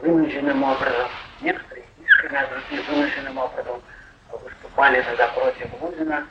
[0.00, 1.08] вынужденным образом,
[1.40, 3.82] некоторые искренне, а другие вынужденным образом
[4.30, 6.26] выступали тогда против Лузина,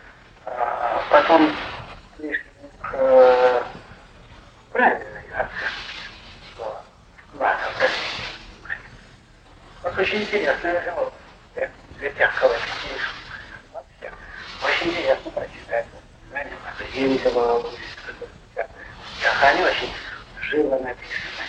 [0.45, 1.55] а потом
[2.17, 2.43] пришли
[2.81, 3.63] к э,
[4.71, 5.97] правильной оценке
[7.31, 8.36] вклада в развитие.
[9.87, 12.61] Вот очень интересное животное цветях колоссии.
[13.73, 14.11] Вообще,
[14.61, 15.85] очень интересно прочитать.
[16.75, 17.71] Академикова,
[19.43, 19.89] они очень
[20.41, 21.45] живо написаны.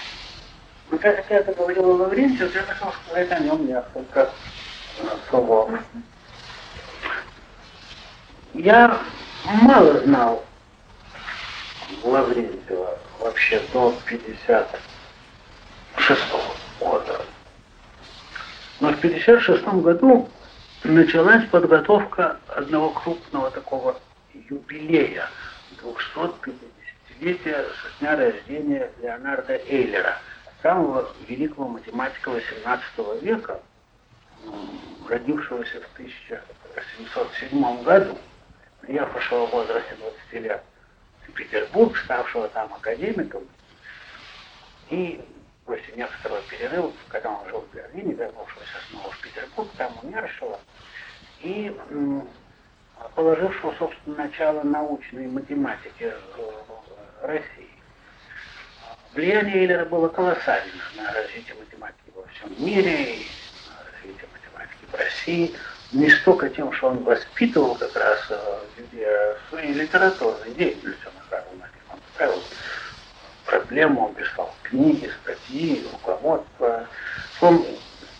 [0.88, 4.30] Ну, как я это говорил о Лаврентию, я хотел сказать о нем несколько
[5.28, 5.70] слов.
[8.54, 9.02] Я
[9.44, 10.44] мало знал
[12.04, 16.20] Лаврентьева вообще до 56
[16.78, 17.20] года.
[18.80, 20.28] Но в 56 году
[20.84, 23.98] началась подготовка одного крупного такого
[24.32, 25.28] юбилея
[25.82, 30.18] 250-летия со дня рождения Леонарда Эйлера,
[30.62, 33.60] самого великого математика XVIII века,
[35.08, 38.16] родившегося в 1707 году,
[38.82, 39.96] приехавшего в возрасте
[40.30, 40.62] 20 лет
[41.26, 43.42] в Петербург, ставшего там академиком,
[44.90, 45.20] и
[45.68, 50.58] после некоторого перерыва, когда он жил в Берлине, вернувшегося снова в Петербург, там умершего,
[51.40, 51.76] и
[53.14, 56.10] положившего, собственно, начало научной математики
[57.20, 57.68] России.
[59.12, 63.26] Влияние Эйлера было колоссально на развитие математики во всем мире, и
[63.68, 65.54] на развитие математики в России.
[65.92, 68.32] Не столько тем, что он воспитывал как раз
[68.78, 72.42] людей, а своей литературной деятельностью, он оказывал на он ставил
[73.48, 76.86] проблему, он писал книги, статьи, руководство.
[77.40, 77.64] Он,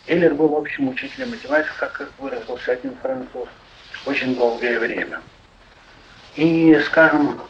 [0.07, 3.49] Эйлер был общим учителем математики, как выразился один француз,
[4.07, 5.21] очень долгое время.
[6.35, 7.41] И, скажем,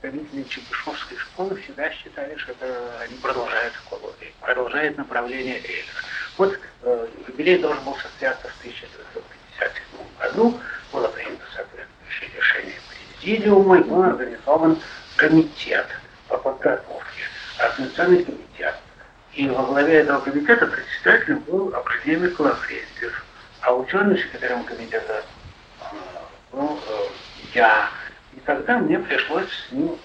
[0.00, 5.86] представители Чебышевской школы всегда считали, что это они продолжают школу, продолжает направление Эйлера.
[6.36, 9.82] Вот э, юбилей должен был состояться в 1957
[10.18, 10.58] году,
[10.92, 14.80] было принято соответствующее решение президиума, и был организован
[15.16, 15.86] комитет
[16.30, 17.09] по подготовке,
[17.60, 18.74] Организационный комитет.
[19.34, 23.24] И во главе этого комитета председателем был академик Лаврентьев,
[23.60, 25.22] а ученым секретарем комитета
[25.80, 25.94] э,
[26.52, 27.06] был э,
[27.54, 27.90] я.
[28.34, 29.96] И тогда мне пришлось с ним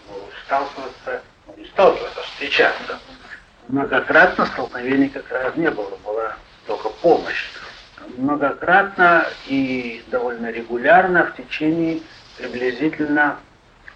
[0.45, 2.99] сталкиваться, ну, не сталкиваться, а встречаться.
[3.67, 6.35] Многократно столкновений как раз не было, была
[6.67, 7.49] только помощь.
[8.17, 12.01] Многократно и довольно регулярно в течение
[12.37, 13.39] приблизительно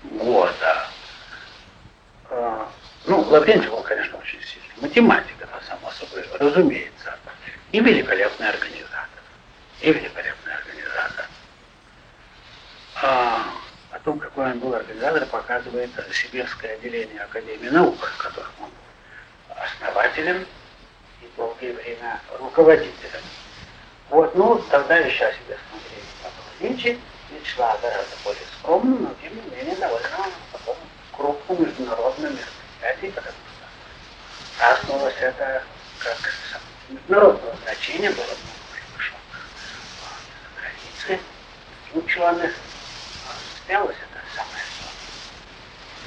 [0.03, 0.87] года.
[3.05, 4.69] Ну, Лаврентьев был, конечно, очень сильный.
[4.81, 7.17] Математик, это само собой, разумеется.
[7.71, 9.09] И великолепный организатор.
[9.81, 11.25] И великолепный организатор.
[13.01, 13.45] А,
[13.91, 20.45] о том, какой он был организатор, показывает Сибирское отделение Академии наук, которым он был основателем
[21.21, 23.21] и долгое время руководителем.
[24.09, 26.99] Вот, ну, тогда еще о себе смотрели по Линчи,
[27.29, 30.25] и шла гораздо более скромно, но тем не менее довольно
[31.15, 33.23] крупным международным мероприятием, что
[34.57, 35.63] праздновалось это
[35.99, 36.17] как
[36.89, 38.39] международного значения, было много
[38.73, 39.49] приглашенных
[40.43, 41.23] за границы
[41.93, 42.53] ученых.
[43.57, 44.63] Состоялось это самое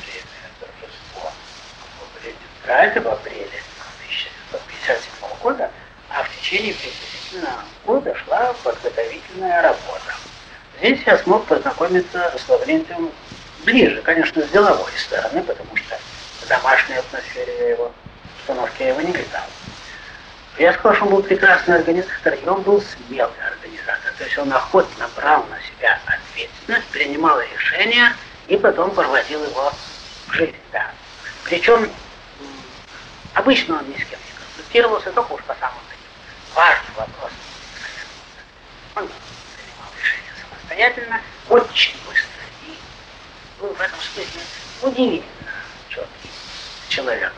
[0.00, 0.22] время
[0.60, 1.32] торжество
[2.14, 3.62] в Ленинграде в апреле
[4.50, 5.70] 1957 года,
[6.10, 10.14] а в течение приблизительно года шла подготовительная работа.
[10.78, 13.12] Здесь я смог познакомиться с Лаврентием
[13.64, 15.98] ближе, конечно, с деловой стороны, потому что
[16.52, 17.92] домашней атмосфере я его,
[18.38, 19.44] установки я его не видал.
[20.58, 24.12] Я сказал, что он был прекрасный организатор, и он был смелый организатор.
[24.18, 28.14] То есть он охотно брал на себя ответственность, принимал решения
[28.48, 29.72] и потом проводил его
[30.26, 30.54] в жизнь.
[30.72, 30.90] Да.
[31.44, 31.90] Причем
[33.32, 37.38] обычно он ни с кем не консультировался только уж по самым таким важным вопросам.
[38.96, 42.78] Он принимал решения самостоятельно, очень быстро и
[43.58, 44.42] был в этом смысле
[44.82, 45.41] удивительно
[46.92, 47.32] человек.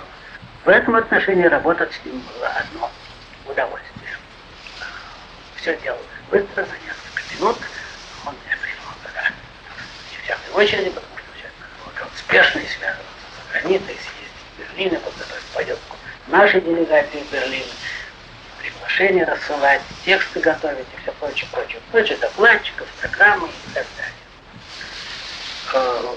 [0.65, 2.91] В этом отношении работать с ним было одно
[3.47, 4.19] удовольствие.
[5.57, 6.01] Все делал
[6.31, 7.57] быстро, за несколько минут.
[8.27, 9.31] Он меня принял тогда
[10.25, 11.55] всякой очереди, потому что человек
[11.87, 13.01] очень успешно и связан
[13.47, 15.97] с границей, съездить в Берлин, подготовить поездку
[16.29, 17.67] нашей делегации в Берлин,
[18.61, 24.13] приглашения рассылать, тексты готовить и все прочее, прочее, прочее, докладчиков, программы и так далее.
[25.75, 26.17] Э,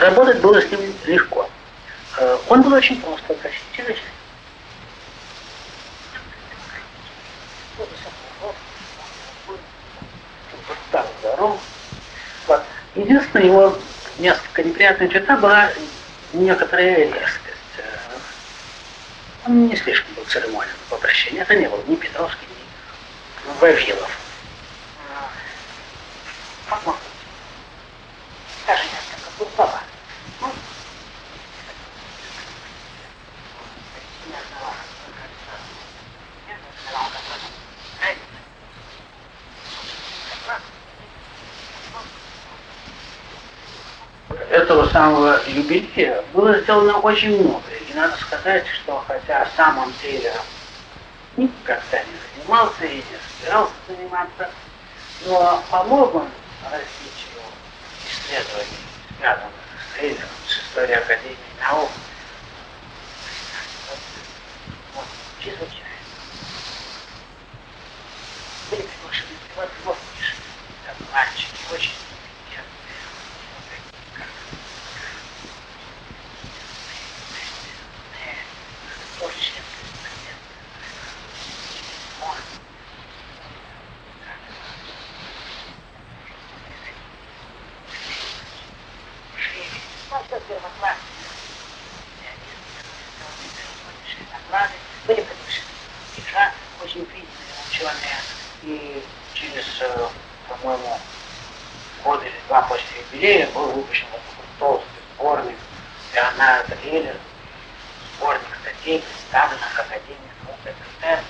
[0.00, 1.48] работать было с ним легко.
[2.52, 3.98] Он был очень прост, обращительный человек.
[10.90, 11.58] Так, здоров.
[12.46, 12.62] Вот.
[12.94, 13.78] Единственное, его
[14.18, 15.70] несколько неприятная черта была
[16.34, 17.56] некоторая резкость.
[17.78, 17.82] Э,
[19.46, 21.40] он не слишком был церемонен в обращении.
[21.40, 22.48] Это не был ни Петровский,
[23.46, 24.10] ни Вавилов.
[28.62, 29.70] Скажи несколько слова.
[29.70, 29.91] этого
[44.92, 47.62] самого юбилея было сделано очень много.
[47.88, 50.44] И надо сказать, что хотя сам он триллером
[51.36, 53.02] никогда не занимался и не
[53.40, 54.50] собирался заниматься,
[55.26, 56.28] но помог он
[56.64, 57.42] развитию
[58.06, 58.68] исследований,
[59.18, 59.50] связанных
[59.80, 61.90] с триллером, с историей Академии наук.
[65.40, 65.82] Чрезвычайно.
[68.70, 69.96] Были приглашены
[71.12, 71.90] мальчики, очень
[95.06, 95.66] были приглашены.
[96.16, 96.52] Игра
[96.82, 98.18] очень признанная, ученые.
[98.62, 99.04] И
[99.34, 100.08] через, э,
[100.48, 100.98] по-моему,
[102.04, 105.56] год или два после юбилея был выпущен вот такой толстый сборник
[106.14, 107.16] Леонардо Геллер,
[108.16, 111.20] сборник статей, представленных Академией наук СССР,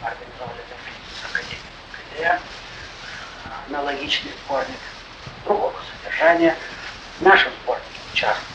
[0.00, 0.60] мы организовали
[1.20, 1.60] с Академией
[2.16, 2.40] КДР,
[3.68, 4.78] аналогичный сборник
[5.44, 6.56] другого содержания.
[7.18, 8.52] В нашем сборнике участвовали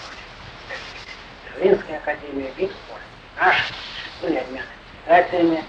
[1.57, 3.01] Берлинская академия, Викспорт,
[3.39, 3.73] наши,
[4.21, 4.65] были обмены
[5.05, 5.65] делегациями.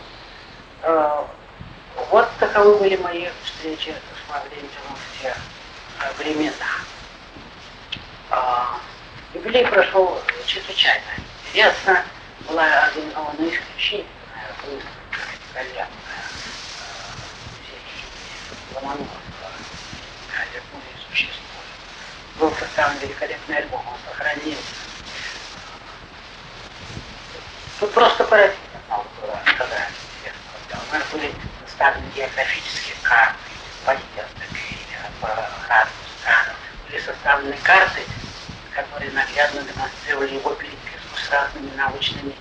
[0.83, 1.25] Э,
[2.11, 5.35] вот таковы были мои встречи с Маврентьевым в те
[6.01, 6.53] э, времена.
[8.31, 8.65] Э,
[9.35, 11.05] юбилей прошел чрезвычайно
[11.47, 12.05] интересно.
[12.49, 14.07] Была организована исключительная
[14.65, 15.21] выставка
[15.55, 15.89] коллегная
[18.75, 19.09] Ломоносова,
[20.53, 21.39] Вернули существует.
[22.39, 24.63] Был составлен великолепный альбом, он сохранился.
[27.81, 31.33] Тут просто поразительно много было фотографий интересного У нас были
[31.65, 33.39] составлены географические карты,
[33.85, 34.49] поездок
[35.21, 36.57] по разным странам.
[36.89, 38.03] Были составлены карты,
[38.75, 42.35] которые наглядно демонстрировали его переписку с разными научными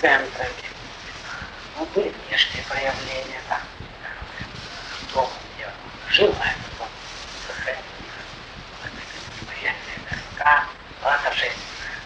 [0.00, 0.50] центрами.
[1.78, 3.60] Ну, были внешние проявления, там,
[5.14, 5.70] дом, где
[6.10, 6.42] жил этом
[6.78, 6.90] доме,
[7.46, 7.84] сохранились.
[9.46, 10.64] Военная доска,
[11.02, 12.00] была торжественная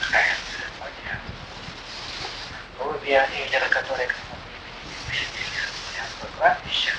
[0.00, 1.20] такая церемония.
[3.14, 6.92] Голубя Эйлера, которые к времени посетили Смоленское кладбище,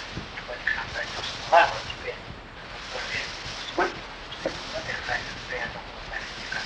[0.48, 2.16] Александр отнес стола, вот теперь
[3.74, 4.00] смотрим,
[4.32, 6.62] что отдыхает, что я думаю, наверняка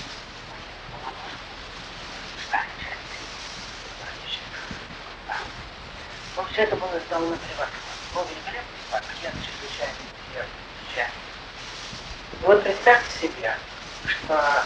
[2.45, 3.25] станет частью
[3.97, 4.45] кладбища.
[6.37, 7.93] Но все это было сделано превосходно.
[8.13, 11.33] Был великолепный портрет, чрезвычайно интересный, замечательный.
[12.37, 13.57] И вот представьте себе,
[14.05, 14.63] что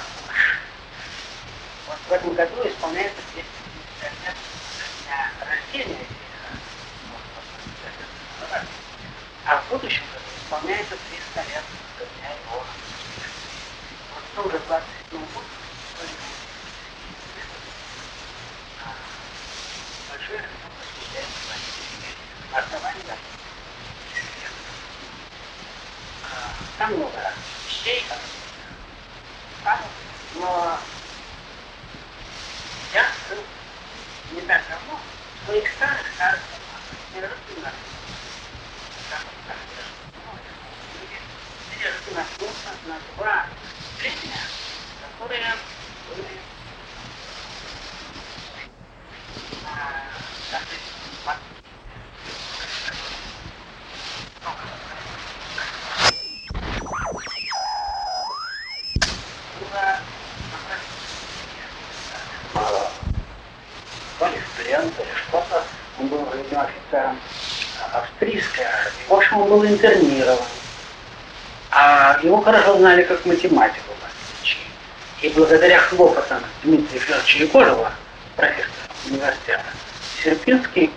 [1.87, 4.35] вот в этом году исполняется 250 лет
[4.83, 6.05] со дня рождения
[9.45, 10.95] а в будущем году исполняется
[11.35, 11.63] 300 лет
[11.97, 12.63] со дня его
[14.13, 15.41] Вот в том же 27 году
[20.09, 20.43] большое
[20.79, 21.39] посвящается
[22.53, 23.17] основанию
[26.77, 27.33] там много
[27.67, 28.03] вещей,
[30.35, 30.79] но
[32.93, 33.05] я
[34.33, 34.99] не так давно
[35.41, 36.41] в своих старых старых
[37.13, 37.71] не разумно
[42.15, 43.45] наткнулся на два,
[43.99, 44.37] три дня
[45.19, 45.53] которые
[46.09, 46.27] были
[64.19, 65.63] то ли студент, то ли что-то.
[65.99, 67.19] Он был вроде офицером
[67.91, 69.07] австрийской армии.
[69.07, 70.37] В общем, он был интернирован.
[71.71, 73.93] А его хорошо знали как математику.
[75.21, 77.93] И благодаря хлопотам Дмитрия Федоровича Егорова,
[78.35, 78.67] профессора
[79.05, 79.63] университета,
[80.21, 80.91] Серпинский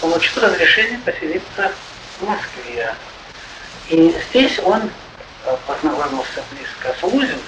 [0.00, 1.72] получил разрешение поселиться
[2.20, 2.94] в Москве.
[3.88, 4.82] И здесь он
[5.44, 7.40] э, познакомился близко с Лузиным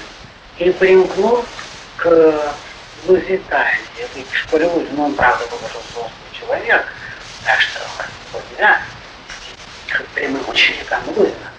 [0.59, 1.45] и примкнул
[1.97, 2.55] к
[3.07, 3.79] Лузитании.
[3.99, 6.87] Это к школе Лузина, он правда был уже взрослый человек,
[7.45, 7.81] так что
[8.51, 8.81] нельзя
[10.15, 11.53] прямым ученикам Лузина.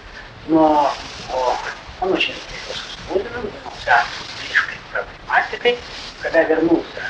[0.48, 0.94] Но
[1.32, 1.56] о,
[2.02, 4.06] он очень сблизился с Лузиным, занялся
[4.40, 5.78] близкой проблематикой.
[6.20, 7.02] Когда вернулся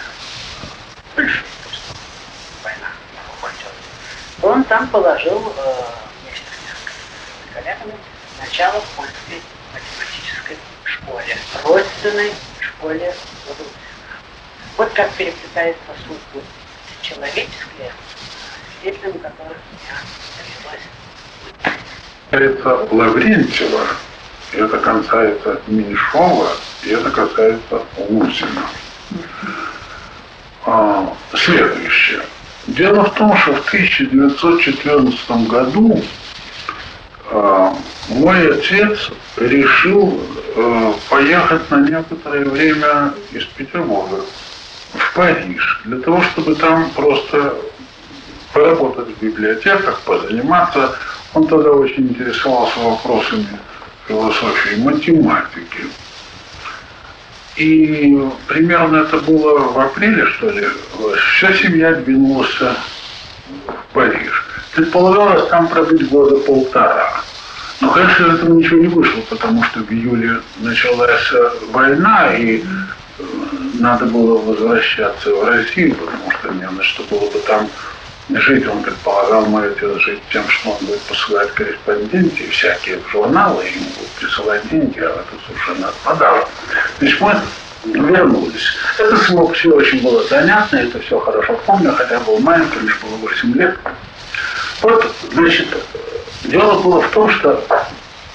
[1.12, 1.42] в большой
[2.62, 2.88] война
[3.34, 3.72] закончилась,
[4.42, 5.74] он там положил э,
[6.20, 6.44] вместе
[7.50, 7.94] с коллегами
[8.38, 9.40] начало польской
[9.72, 13.14] математической школе, родственной школе
[13.48, 13.68] Лузина.
[14.76, 16.44] Вот как переплетается судьбы
[17.00, 19.96] человеческие с свидетелем которых меня
[20.38, 20.88] довелось
[22.30, 23.86] Это Лаврентьева,
[24.52, 26.48] это касается Меньшова,
[26.84, 28.62] и это касается Лусина.
[30.64, 32.20] А, следующее.
[32.66, 36.02] Дело в том, что в 1914 году
[37.30, 37.74] а,
[38.08, 40.20] мой отец решил
[40.56, 44.20] а, поехать на некоторое время из Петербурга
[44.94, 47.54] в Париж, для того, чтобы там просто
[48.52, 50.94] поработать в библиотеках, позаниматься.
[51.34, 53.46] Он тогда очень интересовался вопросами
[54.12, 55.84] философии математики.
[57.56, 60.66] И примерно это было в апреле, что ли,
[61.36, 64.44] вся семья двинулась в Париж.
[64.74, 67.22] Предполагалось там пробыть года полтора.
[67.80, 71.32] Но, конечно, из этого ничего не вышло, потому что в июле началась
[71.72, 72.62] война, и
[73.74, 77.68] надо было возвращаться в Россию, потому что не на что было бы там
[78.36, 78.66] жить.
[78.66, 84.10] Он предполагал, отец, жить тем, что он будет посылать корреспонденции всякие в журналы, ему будут
[84.20, 86.48] присылать деньги, а это совершенно отпадало.
[86.98, 87.40] Значит, мы
[87.84, 88.76] вернулись.
[88.98, 93.54] Это все очень было занятно, это все хорошо помню, хотя был маленький, мне было 8
[93.54, 93.78] лет.
[94.82, 95.68] Вот, значит,
[96.44, 97.64] дело было в том, что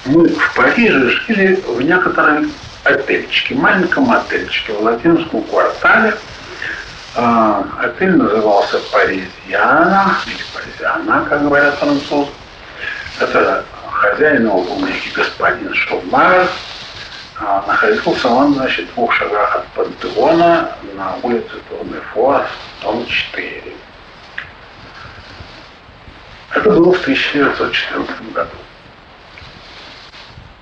[0.04, 2.52] мы в Париже жили в некотором
[2.84, 6.14] отельчике, маленьком отельчике в латинском квартале.
[7.14, 12.30] А, отель назывался Паризиана, или Паризиана, как говорят французы.
[13.20, 16.48] Это хозяин его был некий господин Шумар.
[17.40, 22.44] А, находился он, значит, в двух шагах от Пантеона на улице Турнефор,
[22.82, 23.62] дом 4.
[26.50, 28.50] Это было в 1914 году.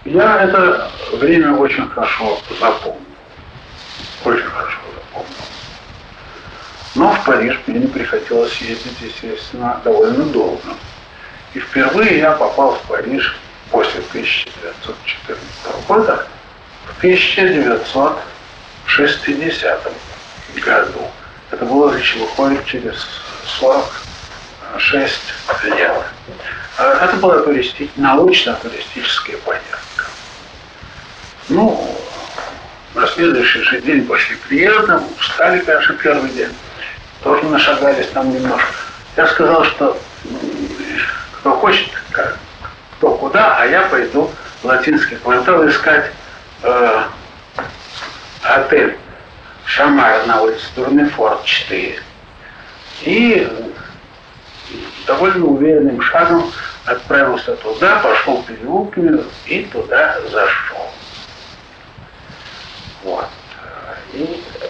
[0.04, 3.00] Я это время очень хорошо запомнил.
[4.24, 5.55] Очень хорошо запомнил.
[6.96, 10.62] Но в Париж мне не приходилось ездить, естественно, довольно долго.
[11.52, 13.36] И впервые я попал в Париж
[13.70, 15.38] после 1914
[15.86, 16.26] года
[16.86, 19.92] в 1960
[20.64, 21.10] году.
[21.50, 23.06] Это было, выходит, через
[23.60, 25.20] 46
[25.64, 26.02] лет.
[26.78, 27.90] А это была туристи...
[27.96, 30.06] научно-туристическая поездка.
[31.50, 31.94] Ну,
[32.94, 36.54] на следующий же день после приезда, устали, конечно, первый день,
[37.26, 38.68] тоже нашагались там немножко.
[39.16, 39.98] Я сказал, что
[41.32, 41.90] кто хочет,
[42.96, 44.30] кто куда, а я пойду
[44.62, 46.12] в латинский квартал искать
[46.62, 47.02] э,
[48.42, 48.96] отель
[49.64, 52.00] Шамар на улице Турнефорт 4.
[53.02, 53.52] И
[55.08, 56.52] довольно уверенным шагом
[56.84, 60.92] отправился туда, пошел переулками и туда зашел.
[63.02, 63.26] Вот.
[64.12, 64.66] И э,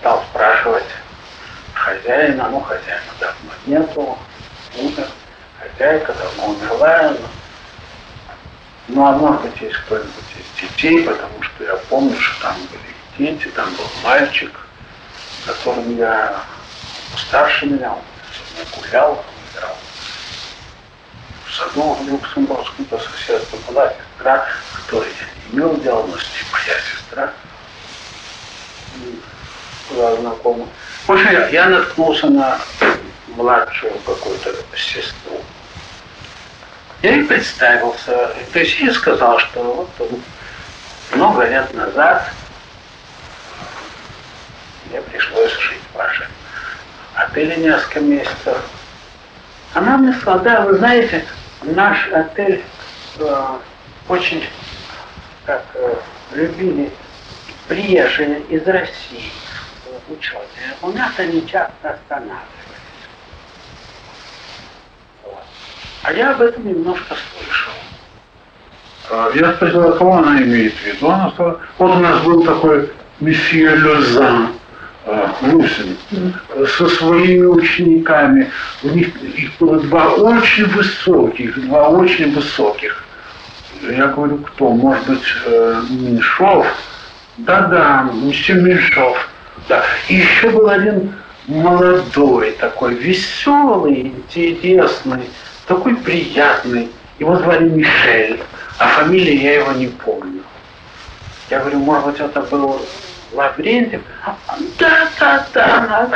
[0.00, 0.84] стал спрашивать
[1.86, 4.18] хозяина, ну хозяина давно нету,
[4.76, 5.08] умер,
[5.60, 7.16] хозяйка давно умерла,
[8.88, 13.30] ну а может быть есть кто-нибудь из детей, потому что я помню, что там были
[13.30, 14.52] дети, там был мальчик,
[15.46, 16.40] которым я
[17.16, 18.00] старше меня, он
[18.32, 19.76] со мной гулял, играл.
[21.46, 24.44] В саду в Люксембургском по соседству была сестра,
[24.74, 25.10] которая
[25.52, 27.32] имел дело, но с ней моя сестра
[29.90, 30.66] была знакома.
[31.08, 32.58] Общем, я, наткнулся на
[33.28, 35.40] младшую какую-то сестру.
[37.00, 38.34] Я ей представился.
[38.52, 40.10] То есть я сказал, что вот
[41.12, 42.28] много лет назад
[44.90, 46.26] мне пришлось жить в вашем
[47.14, 48.58] отеле несколько месяцев.
[49.74, 51.24] Она мне сказала, да, вы знаете,
[51.62, 52.64] наш отель
[53.18, 53.58] э,
[54.08, 54.44] очень
[55.44, 55.94] как э,
[56.32, 56.90] любили
[57.68, 59.30] приезжие из России
[60.08, 60.76] ученые.
[60.82, 62.46] У нас они часто останавливались.
[65.24, 65.44] Вот.
[66.02, 67.72] А я об этом немножко слышал.
[69.10, 71.08] А, я спросил, а кого она имеет в виду?
[71.08, 74.48] Она сказала, вот у нас был такой месье Лезан,
[75.42, 75.96] Лусин,
[76.76, 78.50] со своими учениками.
[78.82, 83.04] У них их было два очень высоких, два очень высоких.
[83.82, 84.70] Я говорю, кто?
[84.70, 86.66] Может быть, э, Меньшов?
[87.36, 89.28] Да-да, месье Меньшов.
[89.68, 89.84] Да.
[90.08, 91.14] И еще был один
[91.46, 95.28] молодой такой, веселый, интересный,
[95.66, 96.90] такой приятный.
[97.18, 98.42] Его звали Мишель,
[98.78, 100.42] а фамилии я его не помню.
[101.50, 102.80] Я говорю, может быть, это был
[103.32, 104.02] Лаврентьев?
[104.78, 106.10] Да, да, да,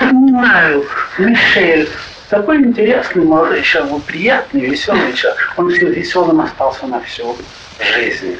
[0.00, 0.84] знаю,
[1.18, 1.88] Мишель.
[2.28, 5.52] Такой интересный, молодой человек, приятный, веселый человек.
[5.56, 7.36] Он веселым остался на всю
[7.78, 8.38] жизнь.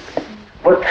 [0.63, 0.83] Вот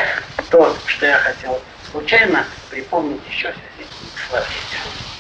[0.49, 1.59] то, что я хотел
[1.91, 5.10] случайно припомнить еще с Лаврентьевым.